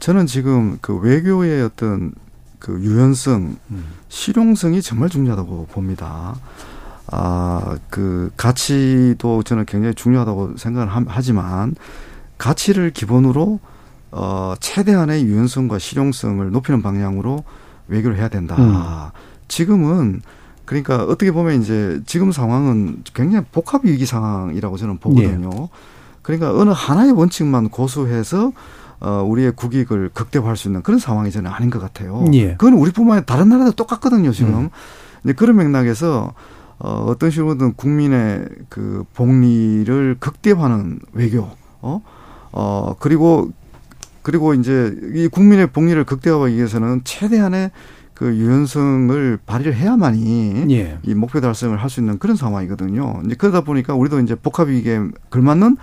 [0.00, 2.12] 저는 지금 그 외교의 어떤
[2.58, 3.84] 그 유연성, 음.
[4.08, 6.34] 실용성이 정말 중요하다고 봅니다.
[7.06, 11.76] 아, 그 가치도 저는 굉장히 중요하다고 생각을 하지만
[12.38, 13.60] 가치를 기본으로
[14.10, 17.44] 어, 최대한의 유연성과 실용성을 높이는 방향으로
[17.86, 18.56] 외교를 해야 된다.
[18.58, 19.10] 음.
[19.46, 20.22] 지금은
[20.74, 25.50] 그러니까 어떻게 보면 이제 지금 상황은 굉장히 복합 위기 상황이라고 저는 보거든요.
[25.52, 25.68] 예.
[26.22, 28.52] 그러니까 어느 하나의 원칙만 고수해서
[28.98, 32.24] 어, 우리의 국익을 극대화할 수 있는 그런 상황이 저는 아닌 것 같아요.
[32.32, 32.56] 예.
[32.56, 34.54] 그건 우리뿐만 아니라 다른 나라도 똑같거든요, 지금.
[34.54, 34.70] 음.
[35.22, 36.32] 이제 그런 맥락에서
[36.78, 41.48] 어, 어떤 식으로든 국민의 그 복리를 극대화하는 외교,
[41.82, 42.02] 어,
[42.50, 43.52] 어, 그리고
[44.22, 47.70] 그리고 이제 이 국민의 복리를 극대화하기 위해서는 최대한의
[48.14, 50.98] 그 유연성을 발휘를 해야만이 예.
[51.02, 53.22] 이 목표 달성을 할 수 있는 그런 상황이거든요.
[53.26, 55.00] 이제 그러다 보니까 우리도 이제 복합 위기에
[55.30, 55.76] 걸맞는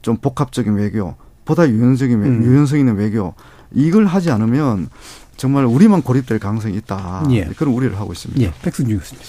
[0.00, 1.14] 좀 복합적인 외교,
[1.44, 2.44] 보다 유연적인 외, 음.
[2.44, 3.34] 유연성 있는 외교
[3.72, 4.88] 이걸 하지 않으면
[5.36, 7.26] 정말 우리만 고립될 가능성이 있다.
[7.32, 7.44] 예.
[7.56, 8.40] 그런 우려를 하고 있습니다.
[8.42, 8.52] 예.
[8.62, 9.22] 백승주 교수님.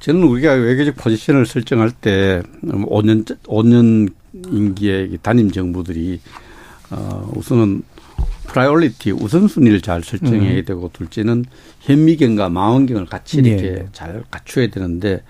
[0.00, 4.12] 저는 우리가 외교적 포지션을 설정할 때 5년 5년
[4.50, 6.20] 임기의 단임 정부들이
[6.90, 7.82] 어 우선은
[8.46, 10.64] priority 우선순위를 잘 설정해야 음.
[10.64, 11.44] 되고 둘째는
[11.80, 13.86] 현미경과 망원경을 같이 이렇게 네.
[13.92, 15.22] 잘 갖춰야 되는데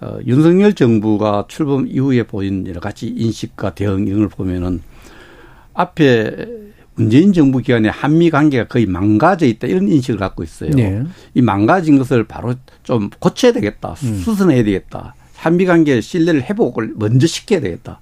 [0.00, 4.80] 어, 윤석열 정부가 출범 이후에 보인 여러 가지 인식과 대응을 보면은
[5.74, 6.46] 앞에
[6.94, 10.70] 문재인 정부 기간에 한미 관계가 거의 망가져 있다 이런 인식을 갖고 있어요.
[10.70, 11.02] 네.
[11.34, 13.94] 이 망가진 것을 바로 좀 고쳐야 되겠다.
[14.02, 14.20] 음.
[14.24, 15.14] 수선해야 되겠다.
[15.36, 18.00] 한미 관계 신뢰를 회복을 먼저 시켜야 되겠다.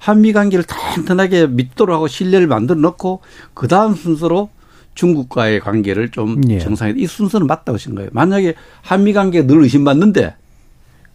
[0.00, 3.20] 한미 관계를 튼튼하게 믿도록 하고 신뢰를 만들어 놓고
[3.54, 4.48] 그 다음 순서로
[4.94, 6.58] 중국과의 관계를 좀 예.
[6.58, 8.10] 정상에 이 순서는 맞다고 생각해요.
[8.12, 10.34] 만약에 한미 관계가 늘 의심받는데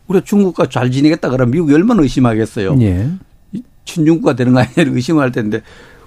[0.07, 2.77] 우리가 중국과 잘 지내겠다 그러면 미국이 얼마나 의심하겠어요.
[2.81, 3.09] 예.
[3.85, 5.61] 친중국가 되는 거 아니냐 의심할 텐데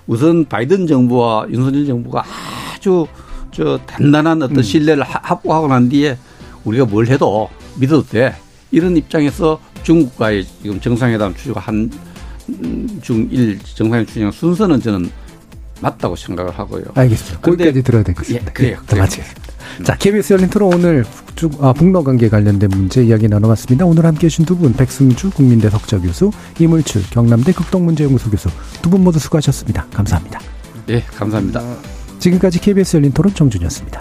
[0.07, 2.25] 우선 바이든 정부와 윤석열 정부가
[2.75, 3.07] 아주
[3.51, 4.63] 저 단단한 어떤 음.
[4.63, 6.17] 신뢰를 확보하고 난 뒤에
[6.65, 8.35] 우리가 뭘 해도 믿어도 돼.
[8.71, 11.91] 이런 입장에서 중국과의 지금 정상회담 추진한
[13.03, 15.11] 중일 정상회 추진 순서는 저는
[15.81, 16.83] 맞다고 생각을 하고요.
[16.95, 17.41] 알겠습니다.
[17.41, 18.51] 거기까지 들어야 될것 같습니다.
[18.51, 18.79] 예, 그래요.
[18.89, 19.43] 네, 마치겠습니다.
[19.85, 23.85] 자, KBS 열린 토론 오늘 북중, 아, 북러 관계 관련된 문제 이야기 나눠봤습니다.
[23.85, 28.49] 오늘 함께 해주신 두 분, 백승주 국민대 석좌 교수, 이물출 경남대 극동문제연구소 교수
[28.83, 29.87] 두 분 모두 수고하셨습니다.
[29.93, 30.41] 감사합니다.
[30.87, 31.63] 네, 감사합니다.
[32.19, 34.01] 지금까지 KBS 열린 토론 정준이었습니다.